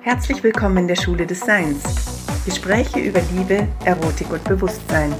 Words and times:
Herzlich 0.00 0.42
willkommen 0.42 0.78
in 0.78 0.88
der 0.88 0.96
Schule 0.96 1.26
des 1.26 1.40
Seins. 1.40 1.82
Gespräche 2.44 3.00
über 3.00 3.20
Liebe, 3.32 3.68
Erotik 3.84 4.30
und 4.30 4.44
Bewusstsein. 4.44 5.14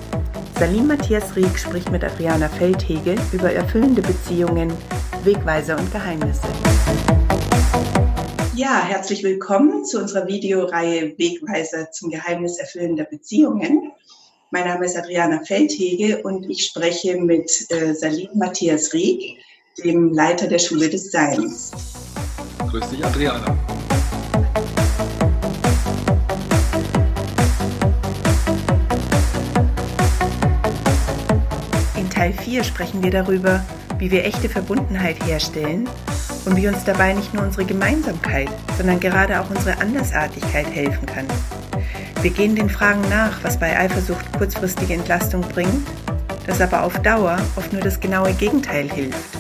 Salim 0.58 0.86
Matthias 0.86 1.36
Rieck 1.36 1.58
spricht 1.58 1.90
mit 1.90 2.02
Adriana 2.02 2.48
Feldhege 2.48 3.16
über 3.32 3.52
erfüllende 3.52 4.00
Beziehungen, 4.00 4.72
Wegweiser 5.24 5.78
und 5.78 5.92
Geheimnisse. 5.92 6.46
Ja, 8.54 8.84
herzlich 8.86 9.22
willkommen 9.22 9.84
zu 9.84 10.00
unserer 10.00 10.26
Videoreihe 10.26 11.18
Wegweiser 11.18 11.90
zum 11.90 12.10
Geheimnis 12.10 12.58
erfüllender 12.58 13.04
Beziehungen. 13.04 13.92
Mein 14.56 14.68
Name 14.68 14.86
ist 14.86 14.96
Adriana 14.96 15.42
Feldhege 15.44 16.22
und 16.22 16.48
ich 16.48 16.64
spreche 16.64 17.20
mit 17.20 17.70
äh, 17.70 17.92
Salim 17.92 18.30
Matthias 18.36 18.90
Rieck, 18.94 19.36
dem 19.84 20.14
Leiter 20.14 20.46
der 20.46 20.58
Schule 20.58 20.88
des 20.88 21.10
Seins. 21.10 21.72
Grüß 22.70 22.88
dich, 22.88 23.04
Adriana. 23.04 23.54
Teil 32.14 32.32
4 32.32 32.64
sprechen 32.64 33.02
wir 33.02 33.10
darüber, 33.10 33.62
wie 33.98 34.10
wir 34.10 34.24
echte 34.24 34.48
Verbundenheit 34.48 35.22
herstellen 35.26 35.86
und 36.46 36.56
wie 36.56 36.66
uns 36.66 36.82
dabei 36.82 37.12
nicht 37.12 37.34
nur 37.34 37.42
unsere 37.42 37.66
Gemeinsamkeit, 37.66 38.48
sondern 38.78 39.00
gerade 39.00 39.38
auch 39.38 39.50
unsere 39.50 39.78
Andersartigkeit 39.82 40.66
helfen 40.74 41.04
kann. 41.04 41.26
Wir 42.26 42.32
gehen 42.32 42.56
den 42.56 42.68
Fragen 42.68 43.08
nach, 43.08 43.44
was 43.44 43.56
bei 43.56 43.78
Eifersucht 43.78 44.32
kurzfristige 44.36 44.94
Entlastung 44.94 45.42
bringt, 45.42 45.86
das 46.44 46.60
aber 46.60 46.82
auf 46.82 47.00
Dauer 47.00 47.38
oft 47.54 47.72
nur 47.72 47.80
das 47.80 48.00
genaue 48.00 48.32
Gegenteil 48.32 48.90
hilft. 48.90 49.38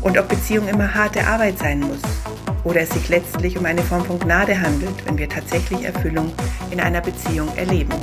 Und 0.00 0.18
ob 0.18 0.28
Beziehung 0.28 0.66
immer 0.66 0.92
harte 0.92 1.24
Arbeit 1.24 1.60
sein 1.60 1.78
muss 1.78 2.00
oder 2.64 2.80
es 2.80 2.90
sich 2.90 3.08
letztlich 3.08 3.56
um 3.56 3.66
eine 3.66 3.82
Form 3.82 4.04
von 4.04 4.18
Gnade 4.18 4.60
handelt, 4.60 5.06
wenn 5.06 5.16
wir 5.16 5.28
tatsächlich 5.28 5.84
Erfüllung 5.84 6.32
in 6.72 6.80
einer 6.80 7.00
Beziehung 7.00 7.56
erleben. 7.56 7.94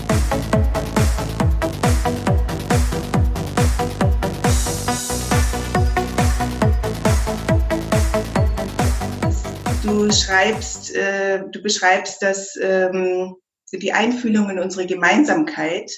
du 9.83 10.11
schreibst, 10.11 10.95
äh, 10.95 11.43
du 11.51 11.61
beschreibst, 11.61 12.21
dass 12.21 12.55
ähm, 12.61 13.35
die 13.71 13.93
Einfühlung 13.93 14.49
in 14.49 14.59
unsere 14.59 14.85
Gemeinsamkeit 14.85 15.91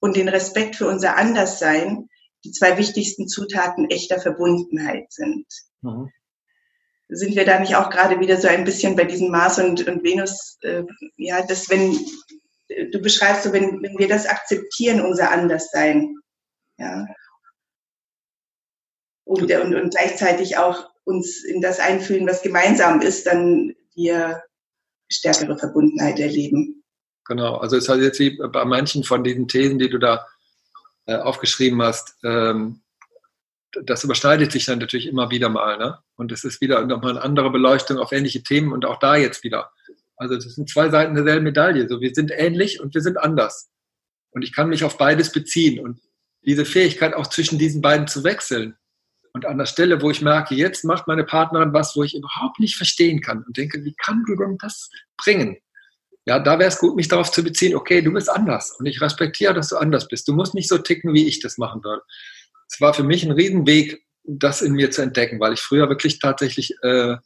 und 0.00 0.16
den 0.16 0.28
Respekt 0.28 0.76
für 0.76 0.86
unser 0.86 1.16
Anderssein 1.16 2.08
die 2.44 2.52
zwei 2.52 2.76
wichtigsten 2.76 3.26
Zutaten 3.26 3.88
echter 3.90 4.20
Verbundenheit 4.20 5.10
sind. 5.10 5.46
Mhm. 5.80 6.10
Sind 7.08 7.36
wir 7.36 7.44
da 7.44 7.58
nicht 7.58 7.76
auch 7.76 7.90
gerade 7.90 8.20
wieder 8.20 8.38
so 8.38 8.48
ein 8.48 8.64
bisschen 8.64 8.96
bei 8.96 9.04
diesem 9.04 9.30
Mars 9.30 9.58
und, 9.58 9.86
und 9.88 10.04
Venus, 10.04 10.58
äh, 10.62 10.82
ja, 11.16 11.44
dass 11.46 11.70
wenn, 11.70 11.98
du 12.92 12.98
beschreibst 13.00 13.44
so, 13.44 13.52
wenn, 13.52 13.82
wenn 13.82 13.98
wir 13.98 14.08
das 14.08 14.26
akzeptieren, 14.26 15.00
unser 15.00 15.30
Anderssein, 15.30 16.16
ja, 16.76 17.06
und, 19.24 19.50
und, 19.50 19.74
und 19.74 19.90
gleichzeitig 19.90 20.58
auch 20.58 20.90
uns 21.04 21.44
in 21.44 21.60
das 21.60 21.80
einfühlen, 21.80 22.26
was 22.26 22.42
gemeinsam 22.42 23.00
ist, 23.00 23.26
dann 23.26 23.74
wir 23.94 24.42
stärkere 25.10 25.58
Verbundenheit 25.58 26.18
erleben. 26.18 26.73
Genau, 27.24 27.56
also 27.56 27.76
es 27.76 27.88
halt 27.88 28.02
jetzt 28.02 28.18
wie 28.18 28.36
bei 28.36 28.64
manchen 28.64 29.04
von 29.04 29.24
diesen 29.24 29.48
Thesen, 29.48 29.78
die 29.78 29.88
du 29.88 29.98
da 29.98 30.26
äh, 31.06 31.16
aufgeschrieben 31.16 31.80
hast, 31.82 32.16
ähm, 32.22 32.82
das 33.84 34.04
überschneidet 34.04 34.52
sich 34.52 34.66
dann 34.66 34.78
natürlich 34.78 35.06
immer 35.06 35.30
wieder 35.30 35.48
mal. 35.48 35.78
Ne? 35.78 35.98
Und 36.16 36.30
es 36.32 36.44
ist 36.44 36.60
wieder 36.60 36.84
nochmal 36.86 37.12
eine 37.12 37.22
andere 37.22 37.50
Beleuchtung 37.50 37.98
auf 37.98 38.12
ähnliche 38.12 38.42
Themen 38.42 38.72
und 38.72 38.84
auch 38.84 38.98
da 38.98 39.16
jetzt 39.16 39.42
wieder. 39.42 39.72
Also 40.16 40.36
das 40.36 40.54
sind 40.54 40.70
zwei 40.70 40.90
Seiten 40.90 41.14
derselben 41.14 41.44
Medaille. 41.44 41.88
So, 41.88 42.00
wir 42.00 42.14
sind 42.14 42.30
ähnlich 42.32 42.80
und 42.80 42.94
wir 42.94 43.00
sind 43.00 43.18
anders. 43.18 43.70
Und 44.30 44.42
ich 44.42 44.52
kann 44.52 44.68
mich 44.68 44.84
auf 44.84 44.96
beides 44.96 45.32
beziehen. 45.32 45.80
Und 45.80 46.00
diese 46.42 46.64
Fähigkeit 46.64 47.14
auch 47.14 47.26
zwischen 47.26 47.58
diesen 47.58 47.80
beiden 47.80 48.06
zu 48.06 48.22
wechseln, 48.22 48.76
und 49.34 49.46
an 49.46 49.58
der 49.58 49.66
Stelle, 49.66 50.00
wo 50.00 50.10
ich 50.10 50.22
merke, 50.22 50.54
jetzt 50.54 50.84
macht 50.84 51.08
meine 51.08 51.24
Partnerin 51.24 51.72
was, 51.72 51.96
wo 51.96 52.04
ich 52.04 52.14
überhaupt 52.14 52.60
nicht 52.60 52.76
verstehen 52.76 53.20
kann 53.20 53.42
und 53.42 53.56
denke, 53.56 53.84
wie 53.84 53.94
kann 53.94 54.22
du 54.26 54.36
denn 54.36 54.56
das 54.58 54.90
bringen? 55.16 55.56
Ja, 56.26 56.38
da 56.38 56.58
wäre 56.58 56.68
es 56.68 56.78
gut, 56.78 56.96
mich 56.96 57.08
darauf 57.08 57.30
zu 57.30 57.42
beziehen, 57.42 57.74
okay, 57.74 58.00
du 58.00 58.12
bist 58.12 58.30
anders 58.30 58.76
und 58.78 58.86
ich 58.86 59.00
respektiere, 59.00 59.52
dass 59.52 59.68
du 59.68 59.76
anders 59.76 60.08
bist. 60.08 60.26
Du 60.26 60.32
musst 60.32 60.54
nicht 60.54 60.68
so 60.68 60.78
ticken, 60.78 61.12
wie 61.12 61.26
ich 61.26 61.40
das 61.40 61.58
machen 61.58 61.84
würde. 61.84 62.02
Es 62.70 62.80
war 62.80 62.94
für 62.94 63.02
mich 63.02 63.24
ein 63.24 63.32
Riesenweg, 63.32 64.02
das 64.24 64.62
in 64.62 64.72
mir 64.72 64.90
zu 64.90 65.02
entdecken, 65.02 65.38
weil 65.38 65.52
ich 65.52 65.60
früher 65.60 65.88
wirklich 65.90 66.18
tatsächlich 66.18 66.74
äh, 66.82 67.16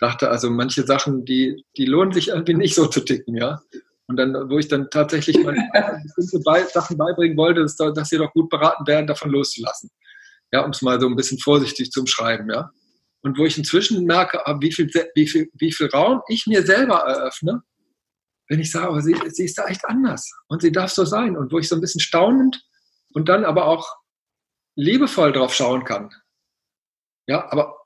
dachte, 0.00 0.30
also 0.30 0.48
manche 0.50 0.84
Sachen, 0.84 1.26
die, 1.26 1.64
die 1.76 1.84
lohnen 1.84 2.12
sich 2.12 2.28
irgendwie 2.28 2.54
nicht 2.54 2.74
so 2.74 2.86
zu 2.86 3.00
ticken, 3.00 3.36
ja. 3.36 3.60
Und 4.08 4.16
dann, 4.16 4.48
wo 4.48 4.58
ich 4.58 4.68
dann 4.68 4.88
tatsächlich 4.88 5.36
meine 5.42 5.68
bestimmte 6.16 6.68
Sachen 6.72 6.96
beibringen 6.96 7.36
wollte, 7.36 7.60
dass, 7.60 7.76
dass 7.76 8.08
sie 8.08 8.18
doch 8.18 8.32
gut 8.32 8.48
beraten 8.48 8.86
werden, 8.86 9.06
davon 9.06 9.30
loszulassen 9.30 9.90
ja, 10.52 10.64
um 10.64 10.70
es 10.70 10.82
mal 10.82 11.00
so 11.00 11.06
ein 11.06 11.16
bisschen 11.16 11.38
vorsichtig 11.38 11.90
zu 11.90 12.00
umschreiben, 12.00 12.50
ja. 12.50 12.70
Und 13.22 13.38
wo 13.38 13.44
ich 13.44 13.58
inzwischen 13.58 14.04
merke, 14.04 14.46
ah, 14.46 14.56
wie 14.60 14.72
viel, 14.72 14.88
wie 15.14 15.26
viel, 15.26 15.50
wie 15.54 15.72
viel 15.72 15.88
Raum 15.88 16.22
ich 16.28 16.46
mir 16.46 16.64
selber 16.64 16.98
eröffne, 16.98 17.62
wenn 18.48 18.60
ich 18.60 18.70
sage, 18.70 19.00
sie, 19.02 19.16
sie 19.28 19.44
ist 19.44 19.58
da 19.58 19.66
echt 19.66 19.84
anders 19.86 20.30
und 20.48 20.62
sie 20.62 20.72
darf 20.72 20.90
so 20.90 21.04
sein. 21.04 21.36
Und 21.36 21.52
wo 21.52 21.58
ich 21.58 21.68
so 21.68 21.74
ein 21.74 21.80
bisschen 21.80 22.00
staunend 22.00 22.64
und 23.12 23.28
dann 23.28 23.44
aber 23.44 23.66
auch 23.66 23.88
liebevoll 24.76 25.32
drauf 25.32 25.54
schauen 25.54 25.84
kann. 25.84 26.10
Ja, 27.26 27.50
aber, 27.50 27.76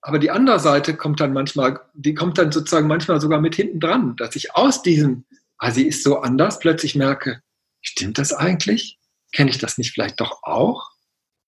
aber 0.00 0.18
die 0.18 0.30
andere 0.30 0.58
Seite 0.58 0.96
kommt 0.96 1.20
dann 1.20 1.32
manchmal, 1.32 1.80
die 1.94 2.14
kommt 2.14 2.38
dann 2.38 2.50
sozusagen 2.50 2.88
manchmal 2.88 3.20
sogar 3.20 3.40
mit 3.40 3.54
hinten 3.54 3.78
dran, 3.78 4.16
dass 4.16 4.34
ich 4.36 4.56
aus 4.56 4.82
diesem, 4.82 5.26
ah, 5.58 5.70
sie 5.70 5.86
ist 5.86 6.02
so 6.02 6.18
anders, 6.18 6.58
plötzlich 6.58 6.94
merke, 6.94 7.42
stimmt 7.82 8.18
das 8.18 8.32
eigentlich? 8.32 8.98
Kenne 9.32 9.50
ich 9.50 9.58
das 9.58 9.78
nicht 9.78 9.92
vielleicht 9.92 10.20
doch 10.20 10.42
auch? 10.42 10.90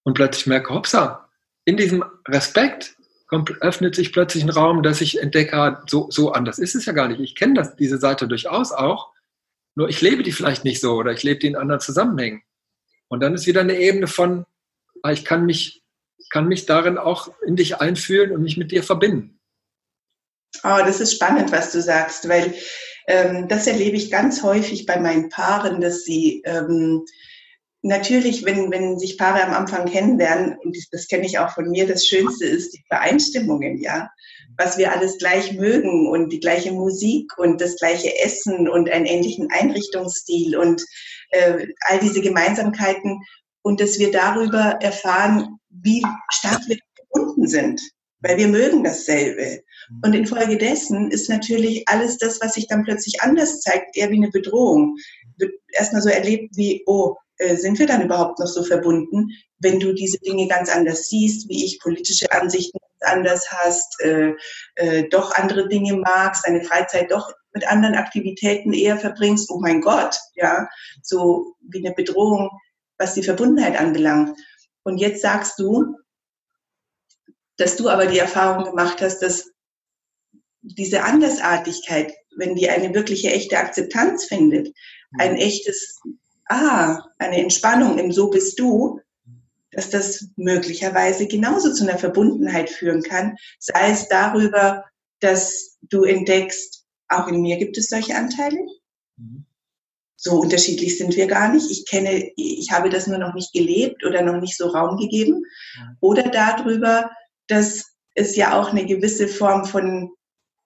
und 0.02 0.14
plötzlich 0.14 0.46
merke, 0.46 0.74
hoppsa, 0.74 1.28
in 1.64 1.76
diesem 1.76 2.04
Respekt 2.26 2.96
kommt, 3.32 3.62
öffnet 3.62 3.94
sich 3.94 4.12
plötzlich 4.12 4.44
ein 4.44 4.50
Raum, 4.50 4.82
dass 4.82 5.00
ich 5.00 5.18
entdecke, 5.18 5.78
so, 5.86 6.10
so 6.10 6.32
anders 6.32 6.58
ist 6.58 6.74
es 6.74 6.84
ja 6.84 6.92
gar 6.92 7.08
nicht. 7.08 7.18
Ich 7.18 7.34
kenne 7.34 7.54
das, 7.54 7.76
diese 7.76 7.96
Seite 7.96 8.28
durchaus 8.28 8.72
auch, 8.72 9.10
nur 9.74 9.88
ich 9.88 10.02
lebe 10.02 10.22
die 10.22 10.32
vielleicht 10.32 10.64
nicht 10.64 10.82
so 10.82 10.96
oder 10.96 11.12
ich 11.12 11.22
lebe 11.22 11.40
die 11.40 11.46
in 11.46 11.56
anderen 11.56 11.80
Zusammenhängen. 11.80 12.42
Und 13.08 13.20
dann 13.20 13.32
ist 13.32 13.46
wieder 13.46 13.62
eine 13.62 13.78
Ebene 13.78 14.06
von, 14.06 14.44
ah, 15.02 15.12
ich 15.12 15.24
kann 15.24 15.46
mich, 15.46 15.82
kann 16.28 16.46
mich 16.46 16.66
darin 16.66 16.98
auch 16.98 17.32
in 17.46 17.56
dich 17.56 17.80
einfühlen 17.80 18.32
und 18.32 18.42
mich 18.42 18.58
mit 18.58 18.70
dir 18.70 18.82
verbinden. 18.82 19.40
Oh, 20.62 20.80
das 20.84 21.00
ist 21.00 21.14
spannend, 21.14 21.52
was 21.52 21.72
du 21.72 21.80
sagst, 21.80 22.28
weil 22.28 22.52
ähm, 23.06 23.48
das 23.48 23.66
erlebe 23.66 23.96
ich 23.96 24.10
ganz 24.10 24.42
häufig 24.42 24.84
bei 24.84 25.00
meinen 25.00 25.30
Paaren, 25.30 25.80
dass 25.80 26.04
sie 26.04 26.42
ähm, 26.44 27.06
natürlich, 27.82 28.44
wenn, 28.44 28.70
wenn 28.70 28.98
sich 28.98 29.18
Paare 29.18 29.44
am 29.44 29.52
Anfang 29.52 29.86
kennenlernen, 29.86 30.56
und 30.62 30.76
das, 30.76 30.88
das 30.90 31.08
kenne 31.08 31.26
ich 31.26 31.38
auch 31.38 31.50
von 31.50 31.68
mir, 31.68 31.86
das 31.86 32.06
Schönste 32.06 32.46
ist 32.46 32.72
die 32.72 32.82
Übereinstimmungen, 32.86 33.78
ja. 33.78 34.10
Was 34.58 34.78
wir 34.78 34.92
alles 34.92 35.18
gleich 35.18 35.54
mögen 35.54 36.08
und 36.08 36.30
die 36.30 36.40
gleiche 36.40 36.72
Musik 36.72 37.32
und 37.38 37.60
das 37.60 37.76
gleiche 37.76 38.16
Essen 38.22 38.68
und 38.68 38.90
einen 38.90 39.06
ähnlichen 39.06 39.48
Einrichtungsstil 39.50 40.56
und 40.56 40.84
äh, 41.30 41.66
all 41.88 41.98
diese 42.00 42.20
Gemeinsamkeiten 42.20 43.20
und 43.62 43.80
dass 43.80 43.98
wir 43.98 44.10
darüber 44.10 44.78
erfahren, 44.80 45.58
wie 45.70 46.02
stark 46.30 46.60
wir 46.66 46.76
verbunden 46.96 47.46
sind, 47.46 47.80
weil 48.20 48.36
wir 48.36 48.48
mögen 48.48 48.84
dasselbe. 48.84 49.62
Und 50.04 50.14
infolgedessen 50.14 51.10
ist 51.10 51.28
natürlich 51.28 51.84
alles 51.88 52.18
das, 52.18 52.40
was 52.40 52.54
sich 52.54 52.66
dann 52.66 52.84
plötzlich 52.84 53.22
anders 53.22 53.60
zeigt, 53.60 53.96
eher 53.96 54.10
wie 54.10 54.16
eine 54.16 54.30
Bedrohung. 54.30 54.96
Wird 55.38 55.54
erstmal 55.72 56.02
so 56.02 56.10
erlebt 56.10 56.56
wie, 56.56 56.82
oh, 56.86 57.16
äh, 57.38 57.56
sind 57.56 57.78
wir 57.78 57.86
dann 57.86 58.02
überhaupt 58.02 58.38
noch 58.38 58.46
so 58.46 58.62
verbunden, 58.62 59.28
wenn 59.58 59.80
du 59.80 59.92
diese 59.92 60.18
Dinge 60.18 60.48
ganz 60.48 60.68
anders 60.68 61.08
siehst, 61.08 61.48
wie 61.48 61.64
ich 61.64 61.80
politische 61.80 62.30
Ansichten 62.32 62.78
anders 63.00 63.50
hast, 63.50 64.00
äh, 64.00 64.34
äh, 64.76 65.08
doch 65.08 65.34
andere 65.34 65.68
Dinge 65.68 65.94
magst, 65.94 66.46
deine 66.46 66.62
Freizeit 66.62 67.10
doch 67.10 67.32
mit 67.54 67.66
anderen 67.66 67.94
Aktivitäten 67.94 68.72
eher 68.72 68.96
verbringst, 68.98 69.50
oh 69.50 69.60
mein 69.60 69.80
Gott, 69.80 70.16
ja, 70.34 70.68
so 71.02 71.54
wie 71.60 71.84
eine 71.84 71.94
Bedrohung, 71.94 72.50
was 72.98 73.14
die 73.14 73.22
Verbundenheit 73.22 73.78
anbelangt. 73.78 74.38
Und 74.84 74.98
jetzt 74.98 75.22
sagst 75.22 75.58
du, 75.58 75.96
dass 77.56 77.76
du 77.76 77.88
aber 77.88 78.06
die 78.06 78.18
Erfahrung 78.18 78.64
gemacht 78.64 79.00
hast, 79.00 79.20
dass 79.20 79.50
diese 80.62 81.02
Andersartigkeit, 81.02 82.14
wenn 82.36 82.54
die 82.54 82.70
eine 82.70 82.94
wirkliche 82.94 83.30
echte 83.30 83.58
Akzeptanz 83.58 84.24
findet, 84.24 84.74
ein 85.18 85.36
echtes 85.36 86.00
ah, 86.52 87.04
eine 87.18 87.38
Entspannung 87.38 87.98
im 87.98 88.12
So 88.12 88.30
bist 88.30 88.58
du, 88.58 89.00
dass 89.70 89.90
das 89.90 90.28
möglicherweise 90.36 91.26
genauso 91.26 91.72
zu 91.72 91.84
einer 91.84 91.98
Verbundenheit 91.98 92.68
führen 92.68 93.02
kann, 93.02 93.36
sei 93.58 93.90
es 93.90 94.08
darüber, 94.08 94.84
dass 95.20 95.78
du 95.82 96.04
entdeckst, 96.04 96.84
auch 97.08 97.26
in 97.28 97.40
mir 97.40 97.56
gibt 97.56 97.78
es 97.78 97.88
solche 97.88 98.14
Anteile. 98.14 98.58
Mhm. 99.16 99.44
so 100.16 100.40
unterschiedlich 100.40 100.98
sind 100.98 101.16
wir 101.16 101.26
gar 101.26 101.52
nicht. 101.52 101.70
Ich 101.70 101.84
kenne, 101.86 102.30
ich 102.36 102.70
habe 102.70 102.90
das 102.90 103.06
nur 103.06 103.18
noch 103.18 103.34
nicht 103.34 103.52
gelebt 103.52 104.04
oder 104.04 104.22
noch 104.22 104.40
nicht 104.40 104.56
so 104.56 104.68
Raum 104.68 104.96
gegeben. 104.96 105.44
Oder 106.00 106.22
darüber, 106.24 107.10
dass 107.48 107.92
es 108.14 108.36
ja 108.36 108.58
auch 108.58 108.70
eine 108.70 108.86
gewisse 108.86 109.26
Form 109.26 109.64
von 109.64 110.12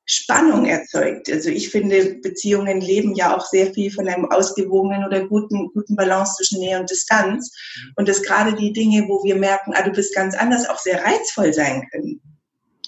Spannung 0.06 0.67
erzeugt. 0.67 1.31
Also 1.31 1.50
ich 1.50 1.70
finde, 1.70 2.17
Beziehungen 2.23 2.81
leben 2.81 3.14
ja 3.14 3.37
auch 3.37 3.44
sehr 3.44 3.75
viel 3.75 3.91
von 3.91 4.08
einem 4.08 4.26
ausgewogenen 4.26 5.05
oder 5.05 5.26
guten, 5.26 5.70
guten 5.73 5.97
Balance 5.97 6.37
zwischen 6.37 6.61
Nähe 6.61 6.79
und 6.79 6.88
Distanz. 6.88 7.53
Mhm. 7.76 7.93
Und 7.97 8.08
dass 8.08 8.23
gerade 8.23 8.55
die 8.55 8.73
Dinge, 8.73 9.08
wo 9.08 9.23
wir 9.25 9.35
merken, 9.35 9.73
ah, 9.75 9.82
du 9.82 9.91
bist 9.91 10.14
ganz 10.14 10.37
anders, 10.37 10.69
auch 10.69 10.79
sehr 10.79 11.05
reizvoll 11.05 11.53
sein 11.53 11.87
können. 11.91 12.20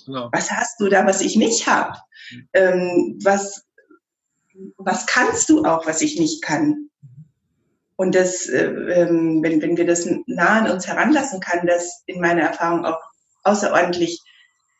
Genau. 0.06 0.28
Was 0.32 0.50
hast 0.50 0.80
du 0.80 0.88
da, 0.88 1.04
was 1.06 1.20
ich 1.20 1.36
nicht 1.36 1.66
habe? 1.66 1.98
Ähm, 2.52 3.18
was, 3.22 3.64
was 4.76 5.06
kannst 5.06 5.48
du 5.48 5.64
auch, 5.64 5.86
was 5.86 6.00
ich 6.00 6.18
nicht 6.20 6.40
kann? 6.42 6.88
Und 7.96 8.14
das, 8.14 8.46
äh, 8.46 8.64
ähm, 8.64 9.42
wenn, 9.42 9.60
wenn 9.60 9.76
wir 9.76 9.86
das 9.86 10.08
nah 10.26 10.60
an 10.60 10.70
uns 10.70 10.86
heranlassen 10.86 11.40
kann, 11.40 11.66
das 11.66 12.04
in 12.06 12.20
meiner 12.20 12.42
Erfahrung 12.42 12.84
auch 12.84 13.00
außerordentlich 13.42 14.22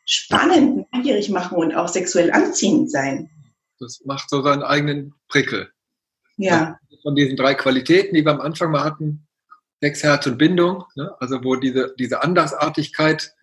spannend, 0.09 0.87
neugierig 0.91 1.29
machen 1.29 1.57
und 1.57 1.75
auch 1.75 1.87
sexuell 1.87 2.31
anziehend 2.31 2.91
sein. 2.91 3.29
Das 3.79 4.01
macht 4.05 4.29
so 4.29 4.41
seinen 4.41 4.63
eigenen 4.63 5.13
Prickel. 5.27 5.69
Ja. 6.37 6.79
Von 7.03 7.15
diesen 7.15 7.37
drei 7.37 7.53
Qualitäten, 7.53 8.15
die 8.15 8.25
wir 8.25 8.31
am 8.31 8.41
Anfang 8.41 8.71
mal 8.71 8.83
hatten, 8.83 9.27
Sex, 9.81 10.03
Herz 10.03 10.25
und 10.25 10.37
Bindung, 10.37 10.83
ne? 10.95 11.13
also 11.19 11.43
wo 11.43 11.55
diese, 11.55 11.93
diese 11.97 12.23
Andersartigkeit 12.23 13.33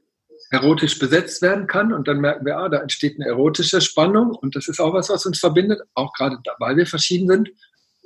erotisch 0.50 0.98
besetzt 0.98 1.40
werden 1.40 1.66
kann 1.66 1.92
und 1.92 2.08
dann 2.08 2.20
merken 2.20 2.44
wir, 2.44 2.58
ah, 2.58 2.68
da 2.68 2.78
entsteht 2.78 3.16
eine 3.18 3.28
erotische 3.28 3.80
Spannung 3.80 4.30
und 4.30 4.54
das 4.56 4.68
ist 4.68 4.80
auch 4.80 4.92
was, 4.92 5.08
was 5.08 5.24
uns 5.24 5.38
verbindet, 5.38 5.80
auch 5.94 6.12
gerade 6.12 6.38
weil 6.58 6.76
wir 6.76 6.86
verschieden 6.86 7.28
sind. 7.28 7.50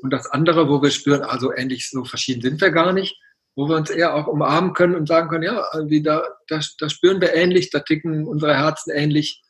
Und 0.03 0.11
das 0.11 0.27
andere, 0.31 0.69
wo 0.69 0.81
wir 0.83 0.91
spüren, 0.91 1.23
also 1.23 1.53
ähnlich 1.53 1.91
so 1.91 2.05
verschieden 2.05 2.43
sind 2.43 2.61
wir 2.61 2.71
gar 2.71 2.93
nicht, 2.93 3.19
wo 3.57 3.69
wir 3.69 3.77
uns 3.77 3.91
eher 3.91 4.15
auch 4.15 4.27
umarmen 4.27 4.75
können 4.75 4.95
und 4.95 5.09
sagen 5.09 5.29
können, 5.29 5.45
ja, 5.45 5.65
wie 5.87 6.03
da, 6.03 6.23
da, 6.49 6.61
da 6.79 6.89
spüren 6.89 7.21
wir 7.21 7.35
ähnlich, 7.35 7.71
da 7.71 7.81
ticken 7.81 8.27
unsere 8.27 8.57
Herzen 8.57 8.93
ähnlich. 8.93 9.43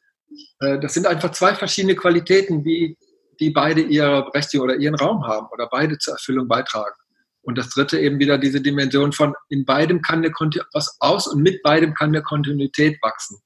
Äh, 0.61 0.79
das 0.81 0.95
sind 0.95 1.07
einfach 1.07 1.33
zwei 1.33 1.55
verschiedene 1.55 1.95
Qualitäten, 1.95 2.65
wie 2.65 2.97
die 3.41 3.51
beide 3.51 3.81
ihre 3.81 4.25
Berechtigung 4.25 4.65
oder 4.65 4.77
ihren 4.77 4.95
Raum 4.95 5.27
haben 5.27 5.49
oder 5.53 5.69
beide 5.69 5.99
zur 5.99 6.15
Erfüllung 6.15 6.49
beitragen. 6.49 6.95
Und 7.43 7.57
das 7.57 7.71
dritte 7.71 7.99
eben 7.99 8.19
wieder 8.19 8.37
diese 8.37 8.61
Dimension 8.61 9.13
von 9.13 9.35
in 9.49 9.65
beidem 9.65 10.03
kann 10.03 10.19
eine 10.19 10.33
was 10.73 10.97
aus 11.01 11.27
und 11.27 11.43
mit 11.43 11.63
beidem 11.63 11.95
kann 11.95 12.11
eine 12.11 12.23
Kontinuität 12.23 12.99
wachsen. 13.03 13.41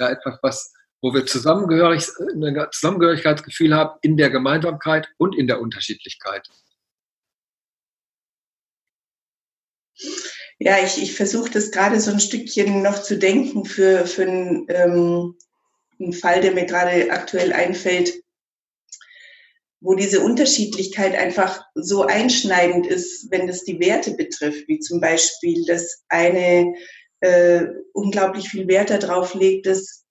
Ja, 0.00 0.08
etwas, 0.08 0.38
was, 0.42 0.72
wo 1.02 1.12
wir 1.12 1.26
zusammengehörig, 1.26 2.08
ein 2.18 2.66
Zusammengehörigkeitsgefühl 2.72 3.74
haben 3.74 3.98
in 4.02 4.16
der 4.16 4.30
Gemeinsamkeit 4.30 5.08
und 5.18 5.36
in 5.36 5.46
der 5.46 5.60
Unterschiedlichkeit. 5.60 6.48
Ja, 10.58 10.78
ich, 10.84 11.02
ich 11.02 11.14
versuche 11.14 11.50
das 11.50 11.70
gerade 11.70 12.00
so 12.00 12.10
ein 12.10 12.20
Stückchen 12.20 12.82
noch 12.82 13.02
zu 13.02 13.18
denken 13.18 13.64
für, 13.64 14.06
für 14.06 14.22
einen, 14.22 14.66
ähm, 14.68 15.36
einen 15.98 16.12
Fall, 16.12 16.40
der 16.40 16.52
mir 16.52 16.64
gerade 16.64 17.10
aktuell 17.10 17.52
einfällt, 17.52 18.22
wo 19.80 19.94
diese 19.94 20.20
Unterschiedlichkeit 20.20 21.14
einfach 21.14 21.64
so 21.74 22.02
einschneidend 22.02 22.86
ist, 22.86 23.30
wenn 23.30 23.46
das 23.46 23.64
die 23.64 23.80
Werte 23.80 24.12
betrifft, 24.12 24.68
wie 24.68 24.78
zum 24.78 25.00
Beispiel, 25.00 25.64
dass 25.66 26.04
eine 26.08 26.74
äh, 27.20 27.66
unglaublich 27.92 28.48
viel 28.48 28.66
Wert 28.68 28.90
darauf 28.90 29.34
legt, 29.34 29.66
dass 29.66 30.04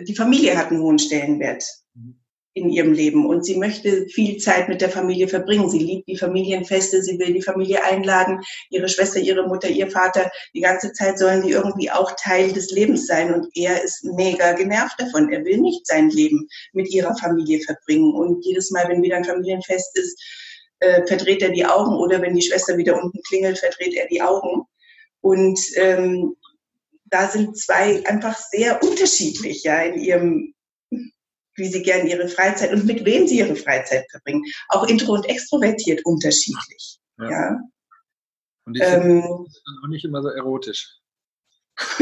die 0.00 0.16
Familie 0.16 0.56
hat 0.56 0.70
einen 0.70 0.80
hohen 0.80 0.98
Stellenwert. 0.98 1.64
Mhm 1.94 2.21
in 2.54 2.68
ihrem 2.68 2.92
Leben 2.92 3.26
und 3.26 3.44
sie 3.44 3.56
möchte 3.56 4.06
viel 4.08 4.36
Zeit 4.36 4.68
mit 4.68 4.82
der 4.82 4.90
Familie 4.90 5.26
verbringen. 5.26 5.70
Sie 5.70 5.78
liebt 5.78 6.06
die 6.06 6.18
Familienfeste, 6.18 7.02
sie 7.02 7.18
will 7.18 7.32
die 7.32 7.42
Familie 7.42 7.82
einladen, 7.82 8.40
ihre 8.68 8.88
Schwester, 8.88 9.20
ihre 9.20 9.46
Mutter, 9.46 9.68
ihr 9.68 9.90
Vater. 9.90 10.30
Die 10.54 10.60
ganze 10.60 10.92
Zeit 10.92 11.18
sollen 11.18 11.42
die 11.42 11.52
irgendwie 11.52 11.90
auch 11.90 12.12
Teil 12.20 12.52
des 12.52 12.70
Lebens 12.70 13.06
sein 13.06 13.32
und 13.32 13.46
er 13.54 13.82
ist 13.82 14.04
mega 14.04 14.52
genervt 14.52 15.00
davon. 15.00 15.32
Er 15.32 15.44
will 15.44 15.58
nicht 15.58 15.86
sein 15.86 16.10
Leben 16.10 16.46
mit 16.74 16.92
ihrer 16.92 17.16
Familie 17.16 17.60
verbringen 17.60 18.12
und 18.12 18.44
jedes 18.44 18.70
Mal, 18.70 18.86
wenn 18.88 19.02
wieder 19.02 19.16
ein 19.16 19.24
Familienfest 19.24 19.98
ist, 19.98 20.22
äh, 20.80 21.06
verdreht 21.06 21.42
er 21.42 21.50
die 21.50 21.64
Augen 21.64 21.96
oder 21.96 22.20
wenn 22.20 22.34
die 22.34 22.42
Schwester 22.42 22.76
wieder 22.76 23.02
unten 23.02 23.22
klingelt, 23.22 23.58
verdreht 23.58 23.94
er 23.94 24.08
die 24.08 24.20
Augen. 24.20 24.64
Und 25.22 25.58
ähm, 25.76 26.36
da 27.06 27.28
sind 27.28 27.56
zwei 27.56 28.04
einfach 28.06 28.36
sehr 28.36 28.82
unterschiedlich 28.82 29.62
ja 29.62 29.80
in 29.82 30.00
ihrem 30.00 30.51
wie 31.56 31.68
sie 31.68 31.82
gerne 31.82 32.08
ihre 32.08 32.28
Freizeit 32.28 32.72
und 32.72 32.86
mit 32.86 33.04
wem 33.04 33.26
sie 33.26 33.38
ihre 33.38 33.56
Freizeit 33.56 34.04
verbringen. 34.10 34.44
Auch 34.68 34.86
intro 34.88 35.12
und 35.12 35.28
extrovertiert 35.28 36.04
unterschiedlich. 36.04 36.98
Ja. 37.18 37.30
ja. 37.30 37.60
Und 38.64 38.76
ich 38.76 38.82
ähm, 38.82 39.02
finde 39.02 39.22
das 39.44 39.62
dann 39.64 39.78
auch 39.84 39.88
nicht 39.88 40.04
immer 40.04 40.22
so 40.22 40.28
erotisch. 40.28 40.98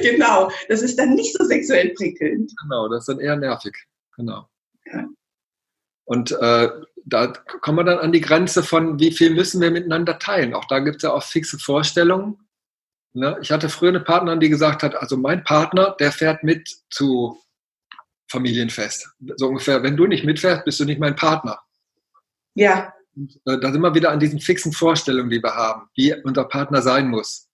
genau, 0.00 0.50
das 0.68 0.82
ist 0.82 0.98
dann 0.98 1.14
nicht 1.14 1.36
so 1.36 1.44
sexuell 1.44 1.90
prickelnd. 1.90 2.52
Genau, 2.62 2.88
das 2.88 3.00
ist 3.00 3.08
dann 3.08 3.20
eher 3.20 3.36
nervig. 3.36 3.76
Genau. 4.16 4.48
Ja. 4.86 5.06
Und 6.04 6.32
äh, 6.32 6.70
da 7.06 7.26
kommen 7.60 7.78
wir 7.78 7.84
dann 7.84 7.98
an 7.98 8.12
die 8.12 8.20
Grenze 8.20 8.62
von, 8.62 8.98
wie 8.98 9.10
viel 9.10 9.30
müssen 9.30 9.60
wir 9.60 9.70
miteinander 9.70 10.18
teilen. 10.18 10.54
Auch 10.54 10.66
da 10.66 10.78
gibt 10.78 10.96
es 10.96 11.02
ja 11.02 11.12
auch 11.12 11.22
fixe 11.22 11.58
Vorstellungen. 11.58 12.38
Ne? 13.14 13.38
Ich 13.40 13.52
hatte 13.52 13.68
früher 13.68 13.90
eine 13.90 14.00
Partnerin, 14.00 14.40
die 14.40 14.48
gesagt 14.48 14.82
hat, 14.82 14.96
also 14.96 15.16
mein 15.16 15.44
Partner, 15.44 15.96
der 16.00 16.10
fährt 16.10 16.42
mit 16.42 16.68
zu 16.90 17.38
Familienfest. 18.28 19.08
So 19.36 19.48
ungefähr, 19.48 19.82
wenn 19.84 19.96
du 19.96 20.06
nicht 20.06 20.24
mitfährst, 20.24 20.64
bist 20.64 20.80
du 20.80 20.84
nicht 20.84 20.98
mein 20.98 21.14
Partner. 21.14 21.60
Ja. 22.54 22.92
Und, 23.14 23.40
äh, 23.46 23.58
da 23.60 23.70
sind 23.70 23.80
wir 23.80 23.94
wieder 23.94 24.10
an 24.10 24.18
diesen 24.18 24.40
fixen 24.40 24.72
Vorstellungen, 24.72 25.30
die 25.30 25.42
wir 25.42 25.54
haben, 25.54 25.88
wie 25.94 26.12
unser 26.24 26.44
Partner 26.44 26.82
sein 26.82 27.08
muss. 27.08 27.48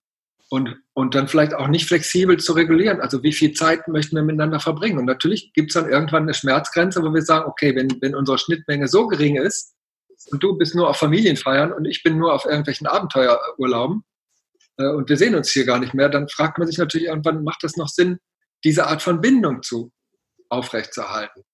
Und, 0.48 0.76
und 0.94 1.14
dann 1.14 1.28
vielleicht 1.28 1.54
auch 1.54 1.68
nicht 1.68 1.86
flexibel 1.86 2.38
zu 2.38 2.54
regulieren. 2.54 3.00
Also 3.00 3.22
wie 3.22 3.32
viel 3.32 3.52
Zeit 3.52 3.86
möchten 3.86 4.16
wir 4.16 4.22
miteinander 4.22 4.58
verbringen? 4.58 4.98
Und 4.98 5.04
natürlich 5.04 5.52
gibt 5.52 5.70
es 5.70 5.74
dann 5.74 5.90
irgendwann 5.90 6.24
eine 6.24 6.34
Schmerzgrenze, 6.34 7.02
wo 7.02 7.12
wir 7.12 7.22
sagen, 7.22 7.48
okay, 7.48 7.76
wenn, 7.76 8.00
wenn 8.00 8.16
unsere 8.16 8.38
Schnittmenge 8.38 8.88
so 8.88 9.06
gering 9.06 9.36
ist 9.36 9.74
und 10.32 10.42
du 10.42 10.56
bist 10.56 10.74
nur 10.74 10.88
auf 10.88 10.96
Familienfeiern 10.96 11.72
und 11.72 11.84
ich 11.84 12.02
bin 12.02 12.18
nur 12.18 12.32
auf 12.32 12.46
irgendwelchen 12.46 12.86
Abenteuerurlauben, 12.86 14.02
äh, 14.78 14.88
und 14.88 15.08
wir 15.08 15.16
sehen 15.16 15.34
uns 15.34 15.50
hier 15.50 15.64
gar 15.64 15.78
nicht 15.78 15.94
mehr, 15.94 16.08
dann 16.08 16.28
fragt 16.28 16.58
man 16.58 16.66
sich 16.66 16.78
natürlich 16.78 17.08
irgendwann, 17.08 17.44
macht 17.44 17.64
es 17.64 17.76
noch 17.76 17.88
Sinn, 17.88 18.18
diese 18.64 18.86
Art 18.86 19.02
von 19.02 19.20
Bindung 19.20 19.62
zu 19.62 19.92
aufrechtzuerhalten? 20.48 21.44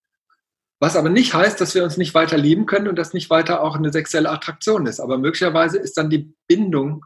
Was 0.79 0.97
aber 0.97 1.09
nicht 1.09 1.33
heißt, 1.33 1.61
dass 1.61 1.75
wir 1.75 1.85
uns 1.85 1.97
nicht 1.97 2.15
weiter 2.15 2.37
lieben 2.37 2.67
können 2.67 2.89
und 2.89 2.97
dass 2.97 3.15
nicht 3.15 3.31
weiter 3.31 3.63
auch 3.63 3.77
eine 3.77 3.93
sexuelle 3.93 4.31
Attraktion 4.31 4.87
ist. 4.87 5.01
Aber 5.01 5.17
möglicherweise 5.17 5.79
ist 5.79 5.97
dann 5.97 6.11
die 6.11 6.35
Bindung 6.49 7.05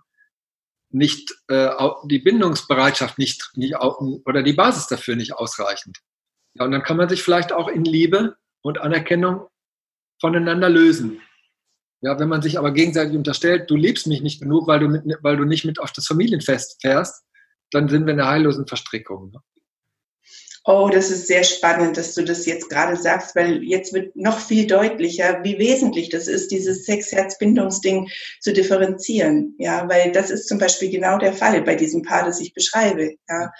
nicht, 0.91 1.33
äh, 1.47 1.71
die 2.07 2.19
Bindungsbereitschaft 2.19 3.17
nicht, 3.19 3.51
nicht 3.55 3.77
oder 3.79 4.43
die 4.43 4.55
Basis 4.55 4.89
dafür 4.89 5.15
nicht 5.15 5.35
ausreichend. 5.35 5.99
Ja, 6.55 6.65
und 6.65 6.73
dann 6.73 6.83
kann 6.83 6.97
man 6.97 7.09
sich 7.09 7.23
vielleicht 7.23 7.53
auch 7.53 7.69
in 7.69 7.85
Liebe 7.85 8.37
und 8.63 8.79
Anerkennung 8.79 9.47
voneinander 10.21 10.69
lösen. 10.69 11.21
Ja, 12.03 12.19
wenn 12.19 12.29
man 12.29 12.41
sich 12.41 12.59
aber 12.59 12.73
gegenseitig 12.73 13.17
unterstellt, 13.17 13.71
du 13.71 13.77
liebst 13.77 14.07
mich 14.07 14.23
nicht 14.23 14.41
genug, 14.41 14.67
weil 14.67 14.81
du, 14.81 14.89
mit, 14.89 15.05
weil 15.23 15.37
du 15.37 15.45
nicht 15.45 15.65
mit 15.65 15.79
auf 15.79 15.93
das 15.93 16.07
Familienfest 16.07 16.81
fährst, 16.81 17.25
dann 17.71 17.89
sind 17.89 18.07
wir 18.07 18.15
in 18.15 18.21
einer 18.21 18.31
heillosen 18.31 18.67
Verstrickung. 18.67 19.31
Ne? 19.31 19.41
Oh, 20.65 20.91
das 20.93 21.11
ist 21.11 21.27
sehr 21.27 21.43
spannend, 21.43 21.97
dass 21.97 22.15
du 22.15 22.23
das 22.23 22.45
jetzt 22.45 22.69
gerade 22.69 22.97
sagst, 22.97 23.35
weil 23.35 23.63
jetzt 23.63 23.95
wird 23.95 24.15
noch 24.15 24.39
viel 24.39 24.67
deutlicher, 24.67 25.43
wie 25.43 25.59
wesentlich 25.59 26.11
das 26.11 26.29
ist, 26.29 26.51
dieses 26.51 26.85
Sex-Herz-Bindungsding 26.85 28.09
zu 28.41 28.53
differenzieren. 28.53 29.55
Ja, 29.59 29.89
weil 29.89 30.13
das 30.13 30.31
ist 30.31 30.49
zum 30.49 30.59
Beispiel 30.59 30.91
genau 30.91 31.19
der 31.19 31.33
Fall 31.33 31.63
bei 31.63 31.77
diesem 31.77 32.03
Paar, 32.03 32.25
das 32.25 32.41
ich 32.41 32.53
beschreibe. 32.53 33.15
Ja, 33.29 33.51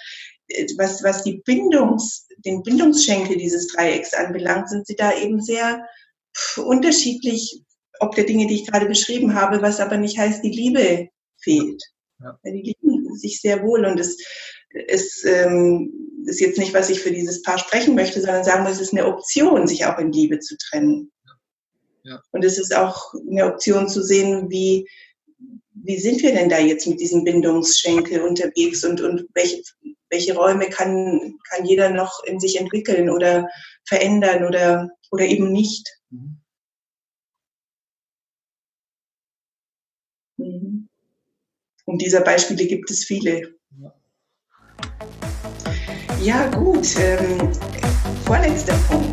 was, 0.77 1.03
was 1.03 1.23
die 1.23 1.41
Bindungs, 1.43 2.27
den 2.45 2.61
Bindungsschenkel 2.61 3.37
dieses 3.37 3.67
Dreiecks 3.67 4.13
anbelangt, 4.13 4.69
sind 4.69 4.85
sie 4.85 4.95
da 4.95 5.15
eben 5.15 5.41
sehr 5.41 5.83
unterschiedlich 6.57 7.63
ob 8.01 8.15
der 8.15 8.23
Dinge, 8.23 8.47
die 8.47 8.55
ich 8.55 8.67
gerade 8.67 8.87
beschrieben 8.87 9.35
habe, 9.35 9.61
was 9.61 9.79
aber 9.79 9.97
nicht 9.97 10.17
heißt, 10.17 10.43
die 10.43 10.49
Liebe 10.49 11.09
fehlt. 11.39 11.81
Ja. 12.19 12.37
Die 12.43 12.75
lieben 12.81 13.15
sich 13.15 13.39
sehr 13.41 13.63
wohl 13.63 13.85
und 13.85 13.99
es 13.99 14.17
ist, 14.87 15.23
ähm, 15.25 15.91
ist 16.25 16.39
jetzt 16.39 16.57
nicht, 16.57 16.73
was 16.73 16.89
ich 16.89 16.99
für 16.99 17.11
dieses 17.11 17.41
Paar 17.43 17.59
sprechen 17.59 17.95
möchte, 17.95 18.19
sondern 18.21 18.43
sagen 18.43 18.63
muss, 18.63 18.73
es 18.73 18.81
ist 18.81 18.93
eine 18.93 19.05
Option, 19.05 19.67
sich 19.67 19.85
auch 19.85 19.99
in 19.99 20.11
Liebe 20.11 20.39
zu 20.39 20.55
trennen. 20.57 21.11
Ja. 22.03 22.21
Und 22.31 22.43
es 22.43 22.57
ist 22.57 22.75
auch 22.75 23.13
eine 23.29 23.45
Option 23.45 23.87
zu 23.87 24.01
sehen, 24.01 24.49
wie, 24.49 24.87
wie 25.73 25.99
sind 25.99 26.23
wir 26.23 26.33
denn 26.33 26.49
da 26.49 26.59
jetzt 26.59 26.87
mit 26.87 26.99
diesem 26.99 27.23
Bindungsschenkel 27.23 28.21
unterwegs 28.21 28.83
und, 28.83 29.01
und 29.01 29.27
welche, 29.35 29.61
welche 30.09 30.35
Räume 30.35 30.69
kann, 30.69 31.35
kann 31.49 31.65
jeder 31.65 31.89
noch 31.91 32.23
in 32.25 32.39
sich 32.39 32.59
entwickeln 32.59 33.11
oder 33.11 33.47
verändern 33.85 34.45
oder, 34.45 34.89
oder 35.11 35.25
eben 35.25 35.51
nicht. 35.51 35.87
Mhm. 36.09 36.40
Mhm. 40.41 40.89
Und 41.85 42.01
dieser 42.01 42.21
Beispiele 42.21 42.65
gibt 42.65 42.89
es 42.89 43.05
viele. 43.05 43.53
Ja, 43.79 43.93
ja 46.21 46.49
gut. 46.49 46.87
Ähm, 46.99 47.51
vorletzter 48.25 48.73
Punkt. 48.89 49.11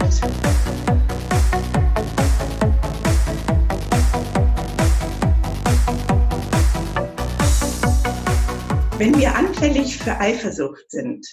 Wenn 8.98 9.16
wir 9.18 9.34
anfällig 9.34 9.98
für 9.98 10.18
Eifersucht 10.18 10.90
sind, 10.90 11.26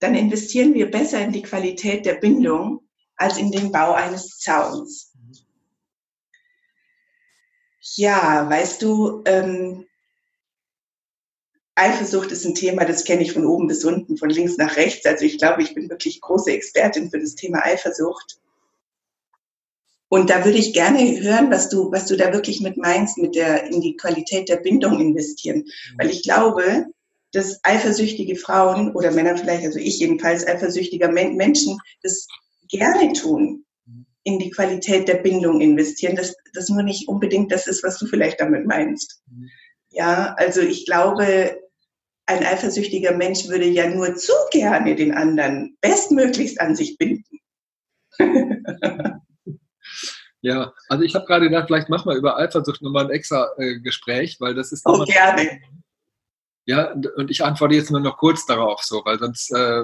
dann 0.00 0.14
investieren 0.14 0.72
wir 0.74 0.90
besser 0.90 1.20
in 1.20 1.32
die 1.32 1.42
Qualität 1.42 2.06
der 2.06 2.14
Bindung 2.14 2.88
als 3.16 3.36
in 3.36 3.50
den 3.50 3.72
Bau 3.72 3.92
eines 3.92 4.38
Zauns. 4.38 5.07
Ja, 7.98 8.48
weißt 8.48 8.80
du, 8.82 9.22
ähm, 9.24 9.84
Eifersucht 11.74 12.30
ist 12.30 12.44
ein 12.44 12.54
Thema, 12.54 12.84
das 12.84 13.02
kenne 13.02 13.22
ich 13.22 13.32
von 13.32 13.44
oben 13.44 13.66
bis 13.66 13.84
unten, 13.84 14.16
von 14.16 14.30
links 14.30 14.56
nach 14.56 14.76
rechts. 14.76 15.04
Also 15.04 15.24
ich 15.24 15.36
glaube, 15.36 15.64
ich 15.64 15.74
bin 15.74 15.90
wirklich 15.90 16.20
große 16.20 16.52
Expertin 16.52 17.10
für 17.10 17.18
das 17.18 17.34
Thema 17.34 17.64
Eifersucht. 17.66 18.38
Und 20.08 20.30
da 20.30 20.44
würde 20.44 20.58
ich 20.58 20.74
gerne 20.74 21.20
hören, 21.20 21.50
was 21.50 21.70
du, 21.70 21.90
was 21.90 22.06
du 22.06 22.16
da 22.16 22.32
wirklich 22.32 22.60
mit 22.60 22.76
meinst, 22.76 23.18
mit 23.18 23.34
der, 23.34 23.64
in 23.64 23.80
die 23.80 23.96
Qualität 23.96 24.48
der 24.48 24.58
Bindung 24.58 25.00
investieren. 25.00 25.64
Weil 25.96 26.10
ich 26.10 26.22
glaube, 26.22 26.86
dass 27.32 27.58
eifersüchtige 27.64 28.36
Frauen 28.36 28.94
oder 28.94 29.10
Männer 29.10 29.36
vielleicht, 29.36 29.64
also 29.64 29.80
ich 29.80 29.98
jedenfalls, 29.98 30.46
eifersüchtiger 30.46 31.10
Menschen, 31.10 31.76
das 32.04 32.28
gerne 32.68 33.12
tun, 33.12 33.64
in 34.28 34.38
die 34.38 34.50
Qualität 34.50 35.08
der 35.08 35.14
Bindung 35.14 35.62
investieren, 35.62 36.14
dass 36.14 36.36
das 36.52 36.68
nur 36.68 36.82
nicht 36.82 37.08
unbedingt 37.08 37.50
das 37.50 37.66
ist, 37.66 37.82
was 37.82 37.98
du 37.98 38.06
vielleicht 38.06 38.38
damit 38.40 38.66
meinst. 38.66 39.22
Ja, 39.88 40.34
also 40.36 40.60
ich 40.60 40.84
glaube, 40.84 41.58
ein 42.26 42.44
eifersüchtiger 42.44 43.16
Mensch 43.16 43.48
würde 43.48 43.64
ja 43.64 43.88
nur 43.88 44.14
zu 44.16 44.32
gerne 44.50 44.94
den 44.94 45.14
anderen 45.14 45.78
bestmöglichst 45.80 46.60
an 46.60 46.76
sich 46.76 46.98
binden. 46.98 47.38
Ja, 50.40 50.72
also 50.88 51.02
ich 51.02 51.16
habe 51.16 51.26
gerade 51.26 51.48
gedacht, 51.48 51.66
vielleicht 51.66 51.88
machen 51.88 52.08
wir 52.08 52.16
über 52.16 52.38
Eifersucht 52.38 52.80
nochmal 52.80 53.06
ein 53.06 53.10
extra 53.10 53.50
äh, 53.58 53.80
Gespräch, 53.80 54.36
weil 54.38 54.54
das 54.54 54.70
ist. 54.70 54.86
Oh, 54.86 55.04
gerne. 55.04 55.60
Ja, 56.64 56.92
und 56.92 57.28
ich 57.28 57.44
antworte 57.44 57.74
jetzt 57.74 57.90
nur 57.90 57.98
noch 57.98 58.18
kurz 58.18 58.46
darauf, 58.46 58.84
so, 58.84 59.02
weil 59.04 59.18
sonst 59.18 59.50
äh, 59.50 59.82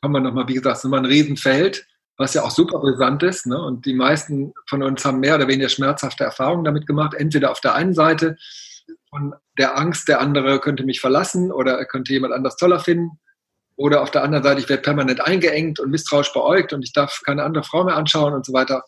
kommen 0.00 0.14
wir 0.14 0.20
nochmal, 0.20 0.46
wie 0.46 0.54
gesagt, 0.54 0.76
es 0.76 0.80
ist 0.80 0.84
immer 0.84 0.98
ein 0.98 1.04
Riesenfeld, 1.04 1.84
was 2.20 2.34
ja 2.34 2.42
auch 2.42 2.50
super 2.50 2.78
brisant 2.80 3.22
ist. 3.22 3.46
Ne? 3.46 3.58
Und 3.58 3.86
die 3.86 3.94
meisten 3.94 4.52
von 4.68 4.82
uns 4.82 5.06
haben 5.06 5.20
mehr 5.20 5.36
oder 5.36 5.48
weniger 5.48 5.70
schmerzhafte 5.70 6.22
Erfahrungen 6.22 6.64
damit 6.64 6.86
gemacht. 6.86 7.14
Entweder 7.14 7.50
auf 7.50 7.62
der 7.62 7.74
einen 7.74 7.94
Seite 7.94 8.36
von 9.08 9.34
der 9.56 9.78
Angst, 9.78 10.06
der 10.06 10.20
andere 10.20 10.60
könnte 10.60 10.84
mich 10.84 11.00
verlassen 11.00 11.50
oder 11.50 11.78
er 11.78 11.86
könnte 11.86 12.12
jemand 12.12 12.34
anders 12.34 12.56
toller 12.56 12.78
finden. 12.78 13.18
Oder 13.76 14.02
auf 14.02 14.10
der 14.10 14.22
anderen 14.22 14.44
Seite, 14.44 14.60
ich 14.60 14.68
werde 14.68 14.82
permanent 14.82 15.22
eingeengt 15.22 15.80
und 15.80 15.90
misstrauisch 15.90 16.30
beäugt 16.34 16.74
und 16.74 16.82
ich 16.82 16.92
darf 16.92 17.22
keine 17.24 17.42
andere 17.42 17.64
Frau 17.64 17.84
mehr 17.84 17.96
anschauen 17.96 18.34
und 18.34 18.44
so 18.44 18.52
weiter. 18.52 18.84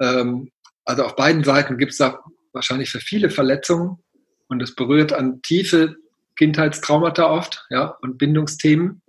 Ähm, 0.00 0.50
also 0.86 1.04
auf 1.04 1.16
beiden 1.16 1.44
Seiten 1.44 1.76
gibt 1.76 1.92
es 1.92 1.98
da 1.98 2.18
wahrscheinlich 2.54 2.90
für 2.90 3.00
viele 3.00 3.28
Verletzungen 3.28 3.98
und 4.48 4.62
es 4.62 4.74
berührt 4.74 5.12
an 5.12 5.42
tiefe 5.42 5.96
Kindheitstraumata 6.36 7.30
oft 7.30 7.66
ja, 7.68 7.98
und 8.00 8.16
Bindungsthemen, 8.16 9.02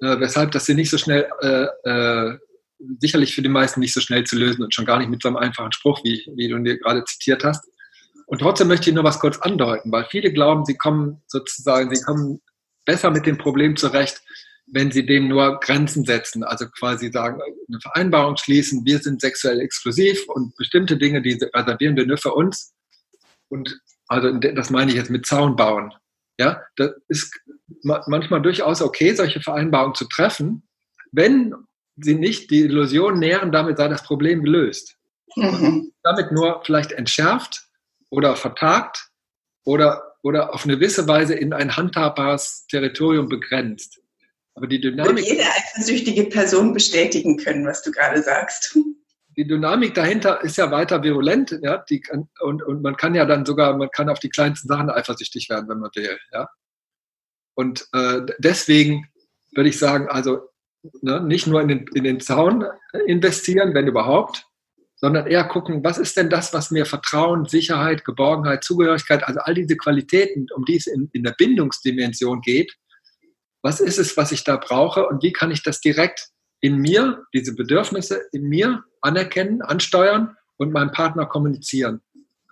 äh, 0.00 0.20
weshalb 0.20 0.52
das 0.52 0.66
hier 0.66 0.76
nicht 0.76 0.90
so 0.90 0.98
schnell, 0.98 1.28
äh, 1.40 1.66
äh, 1.90 2.38
sicherlich 3.00 3.34
für 3.34 3.42
die 3.42 3.48
meisten 3.48 3.80
nicht 3.80 3.94
so 3.94 4.00
schnell 4.00 4.24
zu 4.24 4.36
lösen 4.36 4.62
und 4.62 4.74
schon 4.74 4.86
gar 4.86 4.98
nicht 4.98 5.10
mit 5.10 5.22
so 5.22 5.28
einem 5.28 5.36
einfachen 5.36 5.72
Spruch, 5.72 6.02
wie, 6.04 6.26
wie 6.36 6.48
du 6.48 6.58
dir 6.58 6.78
gerade 6.78 7.04
zitiert 7.04 7.44
hast. 7.44 7.64
Und 8.26 8.40
trotzdem 8.40 8.68
möchte 8.68 8.88
ich 8.88 8.94
nur 8.94 9.04
was 9.04 9.20
kurz 9.20 9.38
andeuten, 9.38 9.92
weil 9.92 10.06
viele 10.06 10.32
glauben, 10.32 10.64
sie 10.64 10.76
kommen 10.76 11.22
sozusagen, 11.26 11.94
sie 11.94 12.02
kommen 12.02 12.40
besser 12.84 13.10
mit 13.10 13.26
dem 13.26 13.38
Problem 13.38 13.76
zurecht, 13.76 14.22
wenn 14.66 14.90
sie 14.90 15.04
dem 15.04 15.28
nur 15.28 15.60
Grenzen 15.60 16.04
setzen, 16.04 16.42
also 16.42 16.66
quasi 16.68 17.10
sagen, 17.10 17.40
eine 17.68 17.80
Vereinbarung 17.80 18.36
schließen, 18.36 18.84
wir 18.84 18.98
sind 18.98 19.20
sexuell 19.20 19.60
exklusiv 19.60 20.26
und 20.28 20.56
bestimmte 20.56 20.96
Dinge, 20.96 21.20
die 21.20 21.38
reservieren 21.54 21.96
wir 21.96 22.06
nur 22.06 22.16
für 22.16 22.32
uns. 22.32 22.72
Und 23.48 23.78
also 24.08 24.32
das 24.32 24.70
meine 24.70 24.90
ich 24.90 24.96
jetzt 24.96 25.10
mit 25.10 25.26
Zaun 25.26 25.56
bauen. 25.56 25.92
Ja, 26.38 26.62
das 26.76 26.92
ist 27.08 27.38
manchmal 27.82 28.42
durchaus 28.42 28.82
okay, 28.82 29.14
solche 29.14 29.40
Vereinbarungen 29.40 29.94
zu 29.94 30.06
treffen, 30.06 30.66
wenn 31.12 31.54
sie 31.96 32.14
nicht 32.14 32.50
die 32.50 32.60
Illusion 32.60 33.18
nähren, 33.18 33.52
damit 33.52 33.78
sei 33.78 33.88
das 33.88 34.02
Problem 34.02 34.42
gelöst. 34.42 34.96
Mhm. 35.36 35.92
Damit 36.02 36.32
nur 36.32 36.62
vielleicht 36.64 36.92
entschärft 36.92 37.68
oder 38.10 38.36
vertagt 38.36 39.08
oder, 39.64 40.16
oder 40.22 40.54
auf 40.54 40.64
eine 40.64 40.74
gewisse 40.74 41.08
Weise 41.08 41.34
in 41.34 41.52
ein 41.52 41.76
handhabbares 41.76 42.66
Territorium 42.68 43.28
begrenzt. 43.28 44.00
Aber 44.54 44.66
die 44.66 44.80
Dynamik. 44.80 45.10
Und 45.10 45.18
jede 45.18 45.42
eifersüchtige 45.42 46.24
Person 46.24 46.72
bestätigen 46.72 47.36
können, 47.38 47.66
was 47.66 47.82
du 47.82 47.90
gerade 47.90 48.22
sagst. 48.22 48.78
Die 49.36 49.46
Dynamik 49.46 49.94
dahinter 49.94 50.42
ist 50.44 50.56
ja 50.58 50.70
weiter 50.70 51.02
virulent, 51.02 51.58
ja, 51.60 51.78
die 51.78 52.02
und, 52.40 52.62
und 52.62 52.82
man 52.82 52.96
kann 52.96 53.16
ja 53.16 53.24
dann 53.24 53.44
sogar, 53.44 53.76
man 53.76 53.90
kann 53.90 54.08
auf 54.08 54.20
die 54.20 54.28
kleinsten 54.28 54.68
Sachen 54.68 54.90
eifersüchtig 54.90 55.50
werden, 55.50 55.68
wenn 55.68 55.80
man 55.80 55.90
will, 55.96 56.18
ja. 56.32 56.48
Und 57.54 57.88
äh, 57.92 58.20
deswegen 58.38 59.08
würde 59.52 59.70
ich 59.70 59.78
sagen, 59.78 60.08
also 60.08 60.50
ne, 61.02 61.20
nicht 61.20 61.46
nur 61.46 61.60
in 61.60 61.68
den, 61.68 61.86
in 61.94 62.04
den 62.04 62.20
Zaun 62.20 62.64
investieren, 63.06 63.74
wenn 63.74 63.86
überhaupt, 63.86 64.46
sondern 64.96 65.26
eher 65.26 65.44
gucken, 65.44 65.84
was 65.84 65.98
ist 65.98 66.16
denn 66.16 66.30
das, 66.30 66.52
was 66.52 66.70
mir 66.70 66.86
Vertrauen, 66.86 67.46
Sicherheit, 67.46 68.04
Geborgenheit, 68.04 68.64
Zugehörigkeit, 68.64 69.24
also 69.24 69.40
all 69.40 69.54
diese 69.54 69.76
Qualitäten, 69.76 70.46
um 70.54 70.64
die 70.64 70.76
es 70.76 70.86
in, 70.86 71.10
in 71.12 71.24
der 71.24 71.34
Bindungsdimension 71.36 72.40
geht, 72.40 72.72
was 73.62 73.80
ist 73.80 73.98
es, 73.98 74.16
was 74.16 74.32
ich 74.32 74.44
da 74.44 74.56
brauche 74.56 75.06
und 75.06 75.22
wie 75.22 75.32
kann 75.32 75.50
ich 75.50 75.62
das 75.62 75.80
direkt 75.80 76.28
in 76.60 76.78
mir, 76.78 77.24
diese 77.34 77.54
Bedürfnisse 77.54 78.22
in 78.32 78.44
mir 78.44 78.84
anerkennen, 79.00 79.62
ansteuern 79.62 80.36
und 80.56 80.72
meinem 80.72 80.92
Partner 80.92 81.26
kommunizieren. 81.26 82.00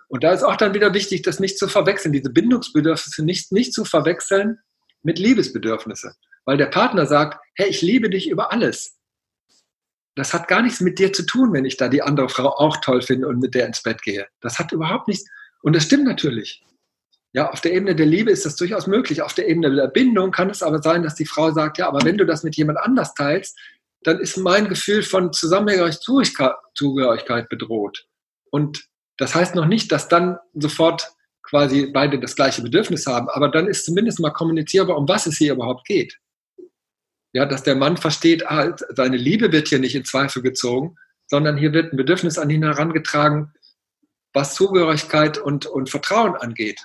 Und 0.09 0.25
da 0.25 0.33
ist 0.33 0.43
auch 0.43 0.57
dann 0.57 0.75
wieder 0.75 0.93
wichtig, 0.93 1.23
das 1.23 1.41
nicht 1.41 1.59
zu 1.59 1.69
verwechseln, 1.69 2.13
diese 2.13 2.31
Bindungsbedürfnisse 2.31 3.25
nicht, 3.25 3.53
nicht 3.53 3.73
zu 3.73 3.87
verwechseln 3.87 4.59
mit 5.03 5.19
Liebesbedürfnisse. 5.19 6.13
Weil 6.45 6.57
der 6.57 6.67
Partner 6.67 7.07
sagt, 7.07 7.39
hey, 7.55 7.69
ich 7.69 7.83
liebe 7.83 8.11
dich 8.11 8.29
über 8.29 8.53
alles. 8.53 8.99
Das 10.15 10.35
hat 10.35 10.49
gar 10.49 10.63
nichts 10.63 10.81
mit 10.81 10.99
dir 10.99 11.13
zu 11.13 11.25
tun, 11.25 11.53
wenn 11.53 11.65
ich 11.65 11.77
da 11.77 11.89
die 11.89 12.03
andere 12.03 12.29
Frau 12.29 12.49
auch 12.49 12.79
toll 12.79 13.03
finde 13.03 13.29
und 13.29 13.41
mit 13.41 13.55
der 13.55 13.67
ins 13.67 13.83
Bett 13.83 14.03
gehe. 14.03 14.27
Das 14.41 14.59
hat 14.59 14.73
überhaupt 14.73 15.09
nichts. 15.09 15.29
Und 15.63 15.75
das 15.75 15.85
stimmt 15.85 16.05
natürlich. 16.05 16.63
Ja, 17.33 17.51
auf 17.51 17.63
der 17.63 17.73
Ebene 17.73 17.97
der 17.97 18.05
Liebe 18.05 18.31
ist 18.31 18.45
das 18.45 18.57
durchaus 18.57 18.87
möglich. 18.87 19.23
Auf 19.23 19.33
der 19.33 19.49
Ebene 19.49 19.75
der 19.75 19.89
Bindung 19.89 20.33
kann 20.33 20.51
es 20.51 20.63
aber 20.63 20.83
sein, 20.83 21.03
dass 21.03 21.15
die 21.15 21.25
Frau 21.25 21.51
sagt, 21.51 21.79
ja, 21.79 21.89
aber 21.89 22.05
wenn 22.05 22.19
du 22.19 22.27
das 22.27 22.43
mit 22.43 22.57
jemand 22.57 22.79
anders 22.79 23.15
teilst, 23.15 23.59
dann 24.03 24.19
ist 24.19 24.37
mein 24.37 24.69
Gefühl 24.69 25.03
von 25.03 25.33
Zusammengehörigkeit 25.33 27.49
bedroht. 27.49 28.07
Und 28.51 28.85
das 29.17 29.35
heißt 29.35 29.55
noch 29.55 29.67
nicht, 29.67 29.91
dass 29.93 30.09
dann 30.09 30.39
sofort 30.53 31.11
quasi 31.43 31.87
beide 31.87 32.19
das 32.19 32.37
gleiche 32.37 32.61
Bedürfnis 32.63 33.07
haben, 33.07 33.31
aber 33.31 33.49
dann 33.49 33.67
ist 33.67 33.87
zumindest 33.87 34.21
mal 34.21 34.31
kommunizierbar, 34.31 34.97
um 34.97 35.09
was 35.09 35.27
es 35.27 35.39
hier 35.39 35.55
überhaupt 35.55 35.87
geht. 35.87 36.19
Ja, 37.33 37.47
dass 37.47 37.63
der 37.63 37.77
Mann 37.77 37.97
versteht, 37.97 38.47
ah, 38.47 38.77
seine 38.95 39.17
Liebe 39.17 39.53
wird 39.53 39.69
hier 39.69 39.79
nicht 39.79 39.95
in 39.95 40.05
Zweifel 40.05 40.43
gezogen, 40.43 40.97
sondern 41.27 41.57
hier 41.57 41.73
wird 41.73 41.93
ein 41.93 41.97
Bedürfnis 41.97 42.39
an 42.39 42.51
ihn 42.51 42.63
herangetragen, 42.63 43.53
was 44.35 44.55
Zugehörigkeit 44.55 45.39
und, 45.39 45.67
und 45.67 45.89
Vertrauen 45.89 46.37
angeht. 46.37 46.81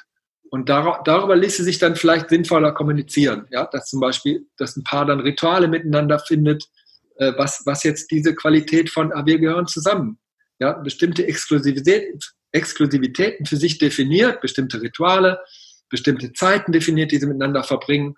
Und 0.49 0.69
dar 0.69 1.01
darüber 1.03 1.35
ließe 1.35 1.63
sich 1.63 1.79
dann 1.79 1.95
vielleicht 1.95 2.29
sinnvoller 2.29 2.71
kommunizieren. 2.71 3.47
Ja? 3.51 3.65
Dass 3.65 3.89
zum 3.89 3.99
Beispiel, 3.99 4.47
dass 4.57 4.77
ein 4.77 4.83
Paar 4.83 5.05
dann 5.05 5.19
Rituale 5.19 5.67
miteinander 5.67 6.19
findet, 6.19 6.65
äh, 7.17 7.33
was, 7.37 7.63
was 7.65 7.83
jetzt 7.83 8.11
diese 8.11 8.33
Qualität 8.33 8.89
von, 8.89 9.11
ah, 9.11 9.25
wir 9.25 9.39
gehören 9.39 9.67
zusammen. 9.67 10.19
Ja? 10.59 10.73
Bestimmte 10.73 11.27
Exklusivität, 11.27 12.23
Exklusivitäten 12.51 13.45
für 13.45 13.57
sich 13.57 13.77
definiert, 13.77 14.39
bestimmte 14.39 14.81
Rituale, 14.81 15.39
bestimmte 15.89 16.31
Zeiten 16.33 16.71
definiert, 16.71 17.11
die 17.11 17.17
sie 17.17 17.27
miteinander 17.27 17.63
verbringen, 17.63 18.15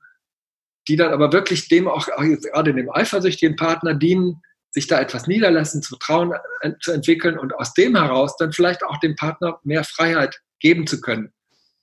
die 0.90 0.98
dann 0.98 1.14
aber 1.14 1.32
wirklich 1.32 1.70
dem 1.70 1.88
auch, 1.88 2.10
auch 2.10 2.24
gerade 2.24 2.74
dem 2.74 2.92
eifersüchtigen 2.92 3.56
Partner 3.56 3.94
dienen, 3.94 4.42
sich 4.72 4.88
da 4.88 5.00
etwas 5.00 5.28
niederlassen, 5.28 5.82
zu 5.82 5.96
Vertrauen 5.96 6.34
äh, 6.62 6.74
zu 6.82 6.92
entwickeln 6.92 7.40
und 7.40 7.56
aus 7.56 7.74
dem 7.74 7.96
heraus 7.96 8.36
dann 8.38 8.52
vielleicht 8.52 8.84
auch 8.84 8.98
dem 9.00 9.16
Partner 9.16 9.60
mehr 9.64 9.84
Freiheit 9.84 10.42
geben 10.60 10.86
zu 10.86 11.00
können 11.00 11.34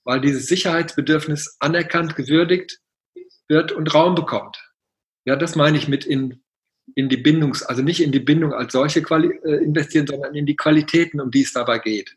weil 0.07 0.21
dieses 0.21 0.47
Sicherheitsbedürfnis 0.47 1.57
anerkannt, 1.59 2.15
gewürdigt 2.15 2.79
wird 3.49 3.73
und 3.73 3.93
Raum 3.93 4.15
bekommt. 4.15 4.57
Ja, 5.25 5.35
das 5.35 5.57
meine 5.57 5.77
ich 5.77 5.89
mit 5.89 6.05
in, 6.05 6.41
in 6.95 7.09
die 7.09 7.17
Bindungs-, 7.17 7.61
also 7.61 7.81
nicht 7.81 8.01
in 8.01 8.13
die 8.13 8.21
Bindung 8.21 8.53
als 8.53 8.71
solche 8.71 9.01
Quali 9.01 9.27
äh, 9.43 9.61
investieren, 9.65 10.07
sondern 10.07 10.33
in 10.33 10.45
die 10.45 10.55
Qualitäten, 10.55 11.19
um 11.19 11.29
die 11.29 11.41
es 11.41 11.51
dabei 11.51 11.79
geht. 11.79 12.15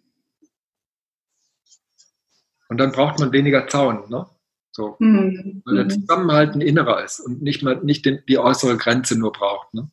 Und 2.69 2.79
dann 2.79 2.93
braucht 2.93 3.19
man 3.19 3.33
weniger 3.33 3.67
Zaun, 3.67 4.09
ne? 4.09 4.25
So. 4.73 4.97
Mhm. 4.99 5.63
Weil 5.65 5.75
der 5.75 5.85
mhm. 5.85 5.91
Zusammenhalt 5.91 6.55
ein 6.55 6.61
innerer 6.61 7.05
ist 7.05 7.21
und 7.21 7.43
nicht, 7.43 7.63
mal, 7.63 7.81
nicht 7.83 8.05
den, 8.05 8.23
die 8.29 8.39
äußere 8.39 8.77
Grenze 8.77 9.19
nur 9.19 9.33
braucht. 9.33 9.75
Ne? 9.75 9.91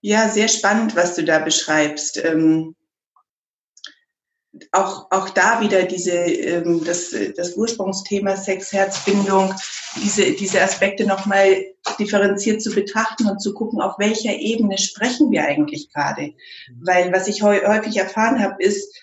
Ja, 0.00 0.28
sehr 0.28 0.48
spannend, 0.48 0.96
was 0.96 1.16
du 1.16 1.24
da 1.24 1.38
beschreibst. 1.40 2.22
Ähm, 2.24 2.74
auch, 4.72 5.10
auch 5.10 5.30
da 5.30 5.60
wieder 5.60 5.82
diese, 5.82 6.12
ähm, 6.12 6.82
das, 6.84 7.14
das 7.36 7.56
Ursprungsthema 7.56 8.36
Sex, 8.36 8.72
Herzbindung, 8.72 9.54
diese, 9.96 10.32
diese 10.32 10.62
Aspekte 10.62 11.06
nochmal 11.06 11.64
differenziert 11.98 12.62
zu 12.62 12.70
betrachten 12.70 13.28
und 13.28 13.40
zu 13.40 13.54
gucken, 13.54 13.80
auf 13.80 13.98
welcher 13.98 14.32
Ebene 14.32 14.78
sprechen 14.78 15.30
wir 15.30 15.44
eigentlich 15.44 15.92
gerade. 15.92 16.34
Weil 16.80 17.12
was 17.12 17.28
ich 17.28 17.42
häufig 17.42 17.96
erfahren 17.96 18.42
habe, 18.42 18.62
ist, 18.62 18.94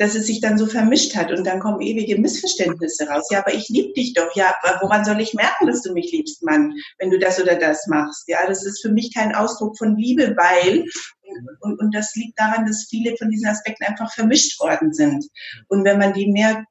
dass 0.00 0.14
es 0.14 0.26
sich 0.26 0.40
dann 0.40 0.56
so 0.56 0.64
vermischt 0.64 1.14
hat 1.14 1.30
und 1.30 1.46
dann 1.46 1.60
kommen 1.60 1.82
ewige 1.82 2.18
Missverständnisse 2.18 3.06
raus. 3.06 3.28
Ja, 3.30 3.40
aber 3.40 3.52
ich 3.52 3.68
liebe 3.68 3.92
dich 3.92 4.14
doch. 4.14 4.34
Ja, 4.34 4.54
aber 4.62 4.80
woran 4.80 5.04
soll 5.04 5.20
ich 5.20 5.34
merken, 5.34 5.66
dass 5.66 5.82
du 5.82 5.92
mich 5.92 6.10
liebst, 6.10 6.42
Mann, 6.42 6.72
wenn 6.98 7.10
du 7.10 7.18
das 7.18 7.38
oder 7.38 7.54
das 7.54 7.86
machst? 7.86 8.26
Ja, 8.26 8.38
das 8.48 8.64
ist 8.64 8.80
für 8.80 8.88
mich 8.88 9.12
kein 9.12 9.34
Ausdruck 9.34 9.76
von 9.76 9.98
Liebe, 9.98 10.34
weil 10.38 10.86
und, 11.60 11.78
und 11.78 11.94
das 11.94 12.14
liegt 12.14 12.40
daran, 12.40 12.64
dass 12.64 12.86
viele 12.88 13.14
von 13.18 13.28
diesen 13.28 13.46
Aspekten 13.46 13.84
einfach 13.84 14.10
vermischt 14.14 14.58
worden 14.58 14.94
sind. 14.94 15.26
Und 15.68 15.84
wenn 15.84 15.98
man 15.98 16.14
die 16.14 16.32
mehr 16.32 16.64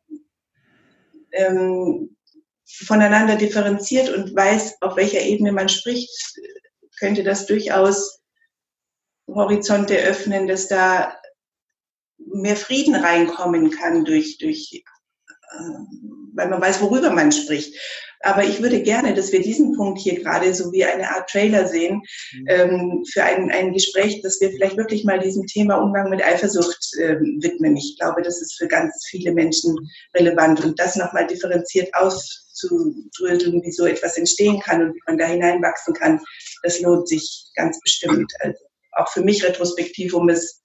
ähm, 1.32 2.18
voneinander 2.66 3.36
differenziert 3.36 4.10
und 4.10 4.36
weiß, 4.36 4.82
auf 4.82 4.96
welcher 4.98 5.22
Ebene 5.22 5.52
man 5.52 5.70
spricht, 5.70 6.10
könnte 6.98 7.22
das 7.22 7.46
durchaus 7.46 8.22
Horizonte 9.28 10.00
öffnen, 10.00 10.48
dass 10.48 10.68
da 10.68 11.14
mehr 12.26 12.56
Frieden 12.56 12.96
reinkommen 12.96 13.72
kann 13.72 14.06
durch, 14.06 14.38
durch 14.38 14.72
äh, 14.74 15.64
weil 16.36 16.50
man 16.50 16.62
weiß, 16.62 16.82
worüber 16.82 17.10
man 17.12 17.32
spricht. 17.32 17.76
Aber 18.22 18.44
ich 18.44 18.62
würde 18.62 18.82
gerne, 18.82 19.14
dass 19.14 19.32
wir 19.32 19.42
diesen 19.42 19.78
Punkt 19.78 20.00
hier 20.00 20.22
gerade 20.22 20.54
so 20.54 20.74
wie 20.74 20.84
eine 20.84 21.10
Art 21.10 21.30
Trailer 21.30 21.68
sehen 21.68 22.02
mhm. 22.34 22.46
ähm, 22.48 23.04
für 23.12 23.24
ein, 23.24 23.50
ein 23.50 23.72
Gespräch, 23.72 24.22
dass 24.22 24.42
wir 24.42 24.50
vielleicht 24.50 24.78
wirklich 24.78 25.06
mal 25.06 25.20
diesem 25.20 25.46
Thema 25.46 25.76
Umgang 25.76 26.10
mit 26.10 26.24
Eifersucht 26.24 26.94
äh, 27.00 27.16
widmen. 27.16 27.78
Ich 27.78 27.98
glaube, 27.98 28.22
das 28.22 28.42
ist 28.42 28.58
für 28.58 28.68
ganz 28.68 29.06
viele 29.10 29.34
Menschen 29.34 29.74
relevant 30.16 30.64
und 30.64 30.78
das 30.80 30.98
nochmal 30.98 31.28
differenziert 31.28 31.94
auszudröseln, 31.94 33.64
wie 33.64 33.72
so 33.72 33.86
etwas 33.86 34.18
entstehen 34.18 34.60
kann 34.60 34.82
und 34.82 34.96
wie 34.96 35.02
man 35.08 35.18
da 35.18 35.26
hineinwachsen 35.26 35.94
kann, 35.94 36.20
das 36.64 36.82
lohnt 36.82 37.08
sich 37.08 37.52
ganz 37.56 37.80
bestimmt. 37.80 38.34
Also 38.42 38.60
auch 38.94 39.10
für 39.10 39.22
mich 39.22 39.46
retrospektiv, 39.46 40.14
um 40.14 40.28
es 40.28 40.62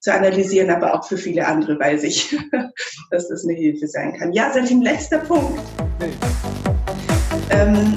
zu 0.00 0.12
analysieren, 0.14 0.70
aber 0.70 0.94
auch 0.94 1.06
für 1.06 1.18
viele 1.18 1.46
andere 1.46 1.78
weiß 1.78 2.04
ich, 2.04 2.36
dass 3.10 3.28
das 3.28 3.44
eine 3.44 3.54
Hilfe 3.54 3.86
sein 3.86 4.16
kann. 4.18 4.32
Ja, 4.32 4.52
Salim, 4.52 4.80
letzter 4.80 5.18
Punkt. 5.18 5.60
Ähm, 7.50 7.94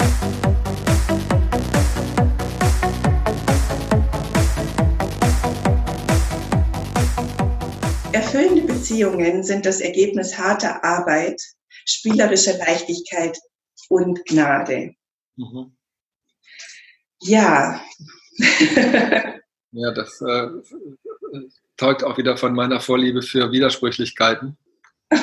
erfüllende 8.12 8.62
Beziehungen 8.62 9.42
sind 9.42 9.64
das 9.64 9.80
Ergebnis 9.80 10.36
harter 10.36 10.84
Arbeit, 10.84 11.40
spielerischer 11.86 12.58
Leichtigkeit 12.58 13.38
und 13.88 14.26
Gnade. 14.26 14.92
Mhm. 15.36 15.74
Ja. 17.20 17.80
ja, 19.70 19.92
das 19.92 20.20
äh, 20.20 20.48
zeugt 21.76 22.04
auch 22.04 22.18
wieder 22.18 22.36
von 22.36 22.54
meiner 22.54 22.80
Vorliebe 22.80 23.22
für 23.22 23.52
Widersprüchlichkeiten. 23.52 24.56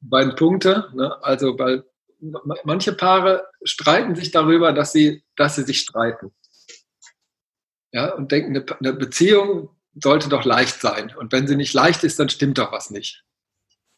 Beiden 0.00 0.34
Punkte, 0.34 0.88
ne? 0.94 1.16
also 1.22 1.58
weil 1.58 1.84
manche 2.64 2.92
Paare 2.92 3.46
streiten 3.62 4.14
sich 4.14 4.30
darüber, 4.30 4.72
dass 4.72 4.92
sie, 4.92 5.22
dass 5.36 5.56
sie 5.56 5.62
sich 5.62 5.80
streiten. 5.80 6.32
Ja, 7.92 8.14
und 8.14 8.30
denken, 8.32 8.56
eine, 8.56 8.64
eine 8.78 8.92
Beziehung 8.92 9.70
sollte 9.94 10.28
doch 10.28 10.44
leicht 10.44 10.80
sein. 10.80 11.14
Und 11.16 11.32
wenn 11.32 11.46
sie 11.46 11.56
nicht 11.56 11.74
leicht 11.74 12.04
ist, 12.04 12.18
dann 12.18 12.28
stimmt 12.28 12.58
doch 12.58 12.72
was 12.72 12.90
nicht. 12.90 13.24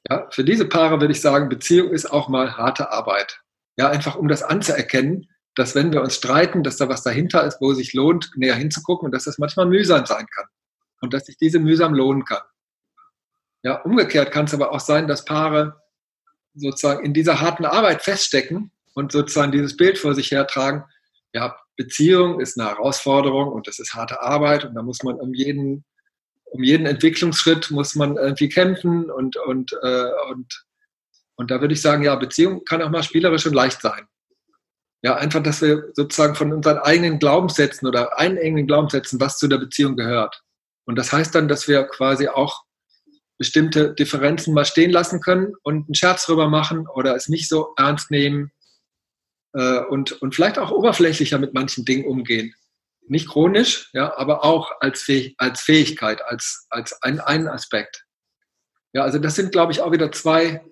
Ja, 0.08 0.28
für 0.30 0.44
diese 0.44 0.66
Paare 0.66 1.00
würde 1.00 1.12
ich 1.12 1.20
sagen, 1.20 1.48
Beziehung 1.48 1.90
ist 1.90 2.10
auch 2.10 2.28
mal 2.28 2.56
harte 2.56 2.90
Arbeit. 2.90 3.40
Ja, 3.76 3.88
einfach 3.88 4.16
um 4.16 4.28
das 4.28 4.42
anzuerkennen, 4.42 5.28
dass 5.54 5.74
wenn 5.74 5.92
wir 5.92 6.00
uns 6.02 6.16
streiten, 6.16 6.62
dass 6.62 6.78
da 6.78 6.88
was 6.88 7.02
dahinter 7.02 7.44
ist, 7.44 7.60
wo 7.60 7.72
es 7.72 7.78
sich 7.78 7.92
lohnt, 7.92 8.30
näher 8.36 8.54
hinzugucken 8.54 9.06
und 9.06 9.12
dass 9.12 9.24
das 9.24 9.38
manchmal 9.38 9.66
mühsam 9.66 10.06
sein 10.06 10.26
kann 10.34 10.46
und 11.02 11.12
dass 11.12 11.26
sich 11.26 11.36
diese 11.36 11.58
mühsam 11.58 11.92
lohnen 11.92 12.24
kann. 12.24 12.42
Ja, 13.62 13.82
umgekehrt 13.82 14.32
kann 14.32 14.46
es 14.46 14.54
aber 14.54 14.72
auch 14.72 14.80
sein, 14.80 15.06
dass 15.06 15.24
Paare 15.24 15.80
sozusagen 16.54 17.04
in 17.04 17.12
dieser 17.12 17.40
harten 17.40 17.64
Arbeit 17.64 18.02
feststecken 18.02 18.72
und 18.94 19.12
sozusagen 19.12 19.52
dieses 19.52 19.76
Bild 19.76 19.98
vor 19.98 20.14
sich 20.14 20.30
hertragen. 20.30 20.84
Ja, 21.32 21.56
Beziehung 21.76 22.40
ist 22.40 22.58
eine 22.58 22.68
Herausforderung 22.70 23.48
und 23.48 23.66
das 23.66 23.78
ist 23.78 23.94
harte 23.94 24.20
Arbeit 24.22 24.64
und 24.64 24.74
da 24.74 24.82
muss 24.82 25.02
man 25.02 25.16
um 25.16 25.34
jeden, 25.34 25.84
um 26.44 26.62
jeden 26.62 26.86
Entwicklungsschritt 26.86 27.70
muss 27.70 27.94
man 27.94 28.16
irgendwie 28.16 28.48
kämpfen 28.48 29.10
und, 29.10 29.36
und, 29.36 29.72
äh, 29.82 30.10
und, 30.30 30.66
und 31.36 31.50
da 31.50 31.60
würde 31.60 31.74
ich 31.74 31.80
sagen, 31.80 32.02
ja, 32.02 32.14
Beziehung 32.16 32.64
kann 32.64 32.82
auch 32.82 32.90
mal 32.90 33.02
spielerisch 33.02 33.46
und 33.46 33.54
leicht 33.54 33.80
sein. 33.80 34.06
Ja, 35.02 35.16
einfach, 35.16 35.42
dass 35.42 35.62
wir 35.62 35.90
sozusagen 35.94 36.36
von 36.36 36.52
unseren 36.52 36.78
eigenen 36.78 37.18
Glaubenssätzen 37.18 37.88
oder 37.88 38.18
einengen 38.18 38.66
Glaubenssätzen, 38.66 39.18
was 39.18 39.38
zu 39.38 39.48
der 39.48 39.58
Beziehung 39.58 39.96
gehört. 39.96 40.42
Und 40.84 40.96
das 40.96 41.12
heißt 41.12 41.34
dann, 41.34 41.48
dass 41.48 41.68
wir 41.68 41.84
quasi 41.84 42.28
auch 42.28 42.64
bestimmte 43.38 43.94
Differenzen 43.94 44.54
mal 44.54 44.64
stehen 44.64 44.90
lassen 44.90 45.20
können 45.20 45.54
und 45.62 45.86
einen 45.88 45.94
Scherz 45.94 46.26
drüber 46.26 46.48
machen 46.48 46.86
oder 46.86 47.16
es 47.16 47.28
nicht 47.28 47.48
so 47.48 47.74
ernst 47.76 48.10
nehmen 48.10 48.52
äh, 49.54 49.80
und, 49.80 50.12
und 50.22 50.34
vielleicht 50.34 50.58
auch 50.58 50.70
oberflächlicher 50.70 51.38
mit 51.38 51.54
manchen 51.54 51.84
Dingen 51.84 52.04
umgehen. 52.04 52.54
Nicht 53.08 53.28
chronisch, 53.28 53.90
ja, 53.94 54.16
aber 54.16 54.44
auch 54.44 54.70
als, 54.80 55.02
Fäh 55.02 55.34
als 55.38 55.60
Fähigkeit, 55.60 56.22
als, 56.24 56.66
als 56.70 57.02
ein, 57.02 57.20
ein 57.20 57.48
Aspekt. 57.48 58.04
Ja, 58.92 59.02
also 59.02 59.18
das 59.18 59.34
sind, 59.34 59.50
glaube 59.50 59.72
ich, 59.72 59.80
auch 59.80 59.92
wieder 59.92 60.12
zwei 60.12 60.64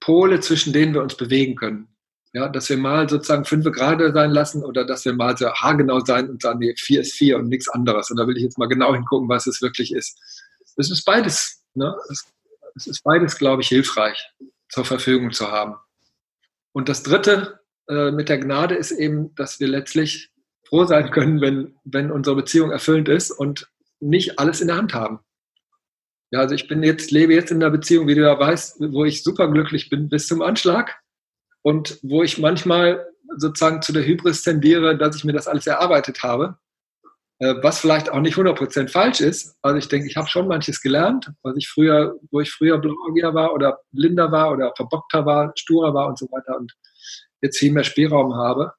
Pole, 0.00 0.40
zwischen 0.40 0.72
denen 0.72 0.94
wir 0.94 1.02
uns 1.02 1.16
bewegen 1.16 1.54
können. 1.54 1.96
Ja, 2.34 2.48
dass 2.48 2.68
wir 2.68 2.76
mal 2.76 3.08
sozusagen 3.08 3.46
fünf 3.46 3.64
gerade 3.72 4.12
sein 4.12 4.30
lassen 4.30 4.62
oder 4.62 4.84
dass 4.84 5.04
wir 5.04 5.14
mal 5.14 5.36
so 5.36 5.50
haargenau 5.50 6.00
sein 6.00 6.28
und 6.28 6.42
sagen, 6.42 6.58
nee, 6.58 6.74
vier 6.76 7.00
ist 7.00 7.14
vier 7.14 7.38
und 7.38 7.48
nichts 7.48 7.68
anderes. 7.68 8.10
Und 8.10 8.18
da 8.18 8.26
will 8.26 8.36
ich 8.36 8.42
jetzt 8.42 8.58
mal 8.58 8.68
genau 8.68 8.94
hingucken, 8.94 9.28
was 9.28 9.46
es 9.46 9.62
wirklich 9.62 9.94
ist. 9.94 10.18
Es 10.76 10.90
ist 10.90 11.04
beides, 11.04 11.62
ne? 11.74 11.96
es, 12.10 12.26
es 12.76 12.86
ist 12.86 13.02
beides, 13.02 13.38
glaube 13.38 13.62
ich, 13.62 13.68
hilfreich 13.68 14.30
zur 14.68 14.84
Verfügung 14.84 15.32
zu 15.32 15.50
haben. 15.50 15.76
Und 16.72 16.90
das 16.90 17.02
dritte 17.02 17.60
äh, 17.88 18.10
mit 18.10 18.28
der 18.28 18.38
Gnade 18.38 18.74
ist 18.74 18.92
eben, 18.92 19.34
dass 19.34 19.58
wir 19.58 19.68
letztlich 19.68 20.30
froh 20.68 20.84
sein 20.84 21.10
können, 21.10 21.40
wenn, 21.40 21.76
wenn 21.84 22.10
unsere 22.10 22.36
Beziehung 22.36 22.70
erfüllend 22.70 23.08
ist 23.08 23.30
und 23.30 23.70
nicht 24.00 24.38
alles 24.38 24.60
in 24.60 24.68
der 24.68 24.76
Hand 24.76 24.92
haben. 24.92 25.20
Ja, 26.30 26.40
also 26.40 26.54
ich 26.54 26.68
bin 26.68 26.82
jetzt, 26.82 27.10
lebe 27.10 27.32
jetzt 27.32 27.50
in 27.50 27.62
einer 27.62 27.70
Beziehung, 27.70 28.06
wie 28.06 28.14
du 28.14 28.20
ja 28.20 28.38
weißt, 28.38 28.80
wo 28.92 29.06
ich 29.06 29.24
superglücklich 29.24 29.88
bin 29.88 30.10
bis 30.10 30.26
zum 30.26 30.42
Anschlag 30.42 31.00
und 31.68 31.98
wo 32.00 32.22
ich 32.22 32.38
manchmal 32.38 33.06
sozusagen 33.36 33.82
zu 33.82 33.92
der 33.92 34.06
Hybris 34.06 34.42
tendiere, 34.42 34.96
dass 34.96 35.16
ich 35.16 35.24
mir 35.24 35.34
das 35.34 35.46
alles 35.46 35.66
erarbeitet 35.66 36.22
habe, 36.22 36.56
äh, 37.40 37.56
was 37.60 37.80
vielleicht 37.80 38.10
auch 38.10 38.20
nicht 38.20 38.38
100% 38.38 38.88
falsch 38.88 39.20
ist. 39.20 39.54
Also 39.60 39.76
ich 39.76 39.86
denke, 39.86 40.06
ich 40.06 40.16
habe 40.16 40.28
schon 40.28 40.48
manches 40.48 40.80
gelernt, 40.80 41.30
was 41.42 41.56
ich 41.58 41.68
früher, 41.68 42.18
wo 42.30 42.40
ich 42.40 42.50
früher 42.50 42.78
blauäugiger 42.78 43.34
war 43.34 43.52
oder 43.52 43.80
blinder 43.92 44.32
war 44.32 44.50
oder 44.50 44.72
verbockter 44.76 45.26
war, 45.26 45.52
sturer 45.56 45.92
war 45.92 46.08
und 46.08 46.18
so 46.18 46.26
weiter 46.30 46.56
und 46.56 46.72
jetzt 47.42 47.58
viel 47.58 47.72
mehr 47.72 47.84
Spielraum 47.84 48.34
habe. 48.34 48.72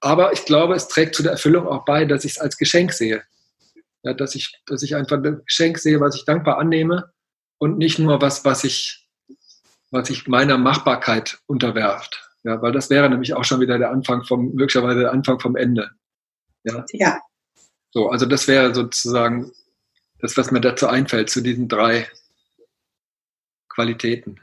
Aber 0.00 0.32
ich 0.32 0.44
glaube, 0.44 0.74
es 0.74 0.88
trägt 0.88 1.14
zu 1.14 1.22
der 1.22 1.32
Erfüllung 1.32 1.68
auch 1.68 1.84
bei, 1.84 2.04
dass 2.04 2.24
ich 2.24 2.32
es 2.32 2.38
als 2.40 2.56
Geschenk 2.56 2.92
sehe. 2.94 3.22
Ja, 4.02 4.12
dass, 4.12 4.34
ich, 4.34 4.60
dass 4.66 4.82
ich 4.82 4.96
einfach 4.96 5.18
ein 5.18 5.40
Geschenk 5.46 5.78
sehe, 5.78 6.00
was 6.00 6.16
ich 6.16 6.24
dankbar 6.24 6.58
annehme 6.58 7.12
und 7.58 7.78
nicht 7.78 8.00
nur 8.00 8.20
was, 8.20 8.44
was 8.44 8.64
ich 8.64 9.05
was 9.96 10.08
sich 10.08 10.28
meiner 10.28 10.58
Machbarkeit 10.58 11.38
unterwerft. 11.46 12.30
Ja, 12.44 12.62
weil 12.62 12.72
das 12.72 12.90
wäre 12.90 13.10
nämlich 13.10 13.34
auch 13.34 13.44
schon 13.44 13.60
wieder 13.60 13.78
der 13.78 13.90
Anfang 13.90 14.22
vom, 14.22 14.54
möglicherweise 14.54 15.00
der 15.00 15.12
Anfang 15.12 15.40
vom 15.40 15.56
Ende. 15.56 15.90
Ja. 16.62 16.84
ja. 16.92 17.20
So, 17.90 18.08
also 18.10 18.26
das 18.26 18.46
wäre 18.46 18.74
sozusagen 18.74 19.50
das, 20.20 20.36
was 20.36 20.50
mir 20.50 20.60
dazu 20.60 20.86
einfällt, 20.86 21.30
zu 21.30 21.40
diesen 21.40 21.68
drei 21.68 22.06
Qualitäten. 23.68 24.40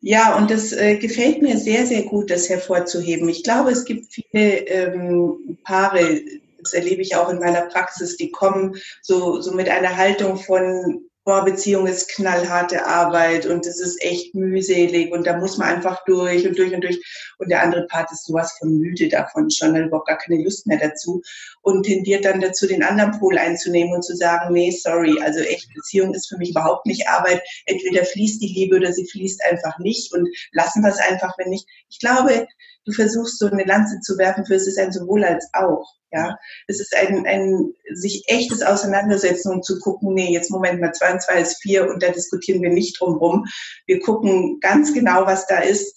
Ja, 0.00 0.36
und 0.36 0.50
das 0.50 0.72
äh, 0.72 0.96
gefällt 0.96 1.42
mir 1.42 1.56
sehr, 1.56 1.86
sehr 1.86 2.02
gut, 2.02 2.30
das 2.30 2.48
hervorzuheben. 2.48 3.28
Ich 3.28 3.42
glaube, 3.42 3.70
es 3.70 3.84
gibt 3.84 4.12
viele 4.12 4.66
ähm, 4.68 5.58
Paare, 5.64 6.20
das 6.58 6.74
erlebe 6.74 7.02
ich 7.02 7.16
auch 7.16 7.30
in 7.30 7.38
meiner 7.38 7.62
Praxis, 7.62 8.16
die 8.16 8.30
kommen 8.30 8.76
so, 9.02 9.40
so 9.40 9.52
mit 9.52 9.68
einer 9.68 9.96
Haltung 9.96 10.36
von, 10.36 11.08
boah, 11.26 11.44
Beziehung 11.44 11.88
ist 11.88 12.08
knallharte 12.14 12.86
Arbeit 12.86 13.46
und 13.46 13.66
es 13.66 13.80
ist 13.80 14.00
echt 14.00 14.36
mühselig 14.36 15.10
und 15.12 15.26
da 15.26 15.36
muss 15.36 15.58
man 15.58 15.74
einfach 15.74 16.04
durch 16.04 16.46
und 16.46 16.56
durch 16.56 16.72
und 16.72 16.84
durch. 16.84 17.02
Und 17.38 17.50
der 17.50 17.62
andere 17.62 17.84
Part 17.88 18.12
ist 18.12 18.26
sowas 18.26 18.56
von 18.60 18.78
müde 18.78 19.08
davon 19.08 19.50
schon, 19.50 19.74
hat 19.74 19.86
überhaupt 19.86 20.06
gar 20.06 20.18
keine 20.18 20.44
Lust 20.44 20.68
mehr 20.68 20.78
dazu 20.78 21.20
und 21.62 21.82
tendiert 21.82 22.24
dann 22.24 22.40
dazu, 22.40 22.68
den 22.68 22.84
anderen 22.84 23.18
Pol 23.18 23.36
einzunehmen 23.38 23.92
und 23.92 24.02
zu 24.02 24.14
sagen, 24.14 24.54
nee, 24.54 24.70
sorry, 24.70 25.20
also 25.20 25.40
echt, 25.40 25.68
Beziehung 25.74 26.14
ist 26.14 26.28
für 26.28 26.38
mich 26.38 26.50
überhaupt 26.50 26.86
nicht 26.86 27.08
Arbeit. 27.08 27.42
Entweder 27.64 28.04
fließt 28.04 28.40
die 28.40 28.54
Liebe 28.54 28.76
oder 28.76 28.92
sie 28.92 29.08
fließt 29.10 29.42
einfach 29.50 29.76
nicht 29.80 30.14
und 30.14 30.28
lassen 30.52 30.80
wir 30.82 30.90
es 30.90 31.00
einfach, 31.00 31.36
wenn 31.38 31.50
nicht. 31.50 31.66
Ich 31.88 31.98
glaube, 31.98 32.46
du 32.84 32.92
versuchst 32.92 33.40
so 33.40 33.46
eine 33.46 33.64
Lanze 33.64 33.98
zu 33.98 34.16
werfen 34.16 34.46
für 34.46 34.54
es 34.54 34.68
ist 34.68 34.78
ein 34.78 34.92
sowohl 34.92 35.24
als 35.24 35.50
auch. 35.54 35.92
Ja, 36.16 36.34
es 36.66 36.80
ist 36.80 36.96
ein, 36.96 37.26
ein 37.26 37.74
sich 37.92 38.24
echtes 38.28 38.62
Auseinandersetzen 38.62 39.52
und 39.52 39.66
zu 39.66 39.78
gucken, 39.80 40.14
nee, 40.14 40.32
jetzt 40.32 40.50
Moment 40.50 40.80
mal, 40.80 40.92
zwei 40.92 41.12
und 41.12 41.20
zwei 41.20 41.42
ist 41.42 41.60
vier 41.60 41.86
und 41.90 42.02
da 42.02 42.10
diskutieren 42.10 42.62
wir 42.62 42.70
nicht 42.70 42.98
drum 42.98 43.18
rum. 43.18 43.44
Wir 43.86 44.00
gucken 44.00 44.58
ganz 44.60 44.94
genau, 44.94 45.26
was 45.26 45.46
da 45.46 45.58
ist. 45.58 45.94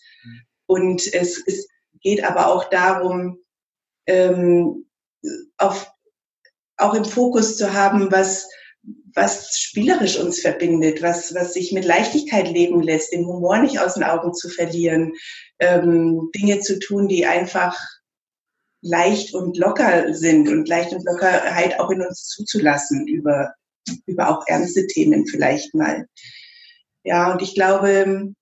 Und 0.65 1.01
es, 1.13 1.41
es 1.47 1.69
geht 2.01 2.21
aber 2.25 2.47
auch 2.47 2.69
darum, 2.69 3.39
ähm, 4.07 4.85
auf, 5.57 5.89
auch 6.75 6.93
im 6.95 7.05
Fokus 7.05 7.55
zu 7.55 7.73
haben, 7.73 8.11
was, 8.11 8.49
was 9.15 9.57
spielerisch 9.57 10.19
uns 10.19 10.41
verbindet, 10.41 11.01
was, 11.01 11.33
was 11.33 11.53
sich 11.53 11.71
mit 11.71 11.85
Leichtigkeit 11.85 12.49
leben 12.49 12.81
lässt, 12.81 13.13
den 13.13 13.25
Humor 13.25 13.59
nicht 13.59 13.79
aus 13.79 13.93
den 13.93 14.03
Augen 14.03 14.33
zu 14.33 14.49
verlieren, 14.49 15.13
ähm, 15.59 16.29
Dinge 16.35 16.59
zu 16.59 16.77
tun, 16.77 17.07
die 17.07 17.25
einfach 17.25 17.77
leicht 18.81 19.33
und 19.33 19.57
locker 19.57 20.13
sind 20.13 20.47
und 20.47 20.67
leicht 20.67 20.93
und 20.93 21.03
Lockerheit 21.03 21.79
auch 21.79 21.89
in 21.89 22.01
uns 22.01 22.27
zuzulassen 22.27 23.07
über, 23.07 23.53
über 24.05 24.29
auch 24.29 24.43
ernste 24.47 24.87
Themen 24.87 25.25
vielleicht 25.27 25.73
mal. 25.73 26.07
Ja, 27.03 27.31
und 27.31 27.41
ich 27.41 27.55
glaube, 27.55 28.33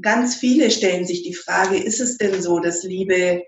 ganz 0.00 0.36
viele 0.36 0.70
stellen 0.70 1.06
sich 1.06 1.22
die 1.22 1.34
Frage, 1.34 1.76
ist 1.76 2.00
es 2.00 2.18
denn 2.18 2.42
so, 2.42 2.60
dass 2.60 2.82
Liebe 2.82 3.44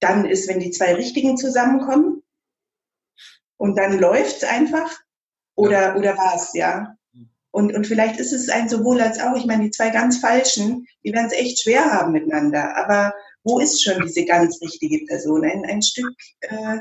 dann 0.00 0.26
ist, 0.26 0.48
wenn 0.48 0.60
die 0.60 0.70
zwei 0.70 0.94
Richtigen 0.94 1.36
zusammenkommen? 1.36 2.22
Und 3.56 3.76
dann 3.78 3.98
läuft's 3.98 4.44
einfach? 4.44 5.00
Oder, 5.56 5.80
ja. 5.80 5.96
oder 5.96 6.16
was, 6.16 6.52
ja? 6.54 6.96
Und, 7.50 7.72
und 7.72 7.86
vielleicht 7.86 8.18
ist 8.18 8.32
es 8.32 8.48
ein 8.48 8.68
sowohl 8.68 9.00
als 9.00 9.20
auch. 9.20 9.36
Ich 9.36 9.46
meine, 9.46 9.64
die 9.64 9.70
zwei 9.70 9.90
ganz 9.90 10.18
Falschen, 10.18 10.86
die 11.04 11.12
werden 11.12 11.26
es 11.26 11.32
echt 11.32 11.62
schwer 11.62 11.84
haben 11.92 12.12
miteinander. 12.12 12.76
Aber 12.76 13.14
wo 13.44 13.60
ist 13.60 13.82
schon 13.82 14.02
diese 14.02 14.24
ganz 14.24 14.60
richtige 14.60 15.04
Person? 15.06 15.44
Ein, 15.44 15.64
ein 15.66 15.82
Stück 15.82 16.14
äh, 16.40 16.78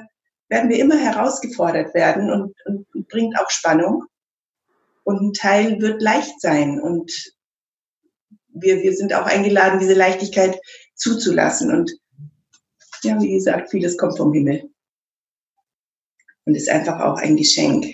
werden 0.47 0.69
wir 0.69 0.79
immer 0.79 0.97
herausgefordert 0.97 1.93
werden 1.93 2.31
und, 2.31 2.55
und, 2.65 2.87
und 2.95 3.07
bringt 3.09 3.37
auch 3.37 3.49
Spannung. 3.49 4.05
Und 5.03 5.21
ein 5.21 5.33
Teil 5.33 5.81
wird 5.81 6.01
leicht 6.01 6.39
sein. 6.39 6.79
Und 6.79 7.11
wir, 8.47 8.81
wir 8.81 8.95
sind 8.95 9.13
auch 9.13 9.25
eingeladen, 9.25 9.79
diese 9.79 9.93
Leichtigkeit 9.93 10.57
zuzulassen. 10.95 11.71
Und 11.71 11.91
ja, 13.03 13.21
wie 13.21 13.33
gesagt, 13.33 13.69
vieles 13.69 13.97
kommt 13.97 14.17
vom 14.17 14.31
Himmel. 14.31 14.69
Und 16.45 16.55
ist 16.55 16.69
einfach 16.69 17.01
auch 17.01 17.17
ein 17.17 17.35
Geschenk. 17.35 17.85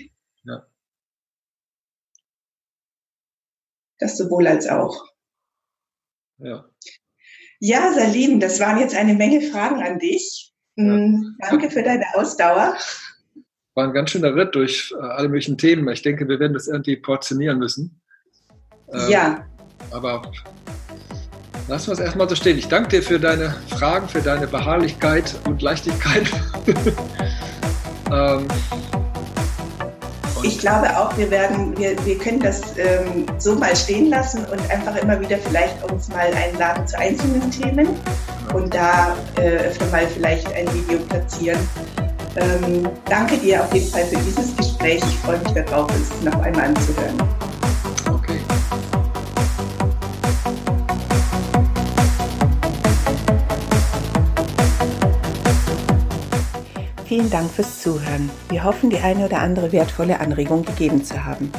Ja. 0.44 0.66
Das 3.98 4.16
sowohl 4.16 4.46
als 4.46 4.68
auch. 4.68 5.08
Ja. 6.38 6.70
Ja, 7.60 7.92
Salim, 7.92 8.40
das 8.40 8.58
waren 8.58 8.78
jetzt 8.78 8.96
eine 8.96 9.14
Menge 9.14 9.42
Fragen 9.42 9.82
an 9.82 9.98
dich. 9.98 10.52
Ja. 10.76 10.84
Hm, 10.84 11.36
danke 11.38 11.70
für 11.70 11.82
deine 11.82 12.04
Ausdauer. 12.14 12.74
War 13.74 13.84
ein 13.84 13.92
ganz 13.92 14.10
schöner 14.10 14.34
Ritt 14.34 14.54
durch 14.54 14.92
äh, 14.98 15.02
alle 15.02 15.28
möglichen 15.28 15.58
Themen. 15.58 15.86
Ich 15.88 16.02
denke, 16.02 16.26
wir 16.26 16.40
werden 16.40 16.54
das 16.54 16.68
irgendwie 16.68 16.96
portionieren 16.96 17.58
müssen. 17.58 18.00
Ähm, 18.92 19.10
ja. 19.10 19.46
Aber 19.90 20.22
lassen 21.68 21.88
wir 21.88 21.92
es 21.92 22.00
erstmal 22.00 22.28
so 22.28 22.34
stehen. 22.34 22.58
Ich 22.58 22.68
danke 22.68 22.88
dir 22.88 23.02
für 23.02 23.20
deine 23.20 23.54
Fragen, 23.68 24.08
für 24.08 24.22
deine 24.22 24.46
Beharrlichkeit 24.46 25.34
und 25.46 25.60
Leichtigkeit. 25.60 26.30
ähm, 28.10 28.48
ich 30.42 30.58
glaube 30.58 30.96
auch, 30.96 31.16
wir 31.16 31.30
werden, 31.30 31.76
wir, 31.78 31.94
wir 32.04 32.18
können 32.18 32.40
das 32.40 32.60
ähm, 32.76 33.26
so 33.38 33.54
mal 33.54 33.74
stehen 33.76 34.10
lassen 34.10 34.44
und 34.44 34.70
einfach 34.70 34.96
immer 34.96 35.20
wieder 35.20 35.38
vielleicht 35.38 35.82
uns 35.90 36.08
mal 36.08 36.32
einladen 36.34 36.86
zu 36.86 36.98
einzelnen 36.98 37.50
Themen 37.50 37.88
und 38.54 38.74
da 38.74 39.16
äh, 39.36 39.68
öfter 39.68 39.86
mal 39.86 40.06
vielleicht 40.06 40.52
ein 40.54 40.66
Video 40.74 40.98
platzieren. 41.00 41.58
Ähm, 42.36 42.88
danke 43.06 43.36
dir 43.38 43.62
auf 43.62 43.72
jeden 43.74 43.90
Fall 43.90 44.04
für 44.04 44.18
dieses 44.18 44.56
Gespräch. 44.56 45.02
Ich 45.04 45.18
freue 45.18 45.38
mich 45.38 45.52
darauf, 45.52 45.90
es 45.90 46.24
noch 46.24 46.40
einmal 46.40 46.66
anzuhören. 46.66 47.18
Vielen 57.10 57.28
Dank 57.28 57.50
fürs 57.50 57.82
Zuhören. 57.82 58.30
Wir 58.50 58.62
hoffen, 58.62 58.88
die 58.88 59.00
eine 59.00 59.26
oder 59.26 59.40
andere 59.40 59.72
wertvolle 59.72 60.20
Anregung 60.20 60.64
gegeben 60.64 61.04
zu 61.04 61.24
haben. 61.24 61.50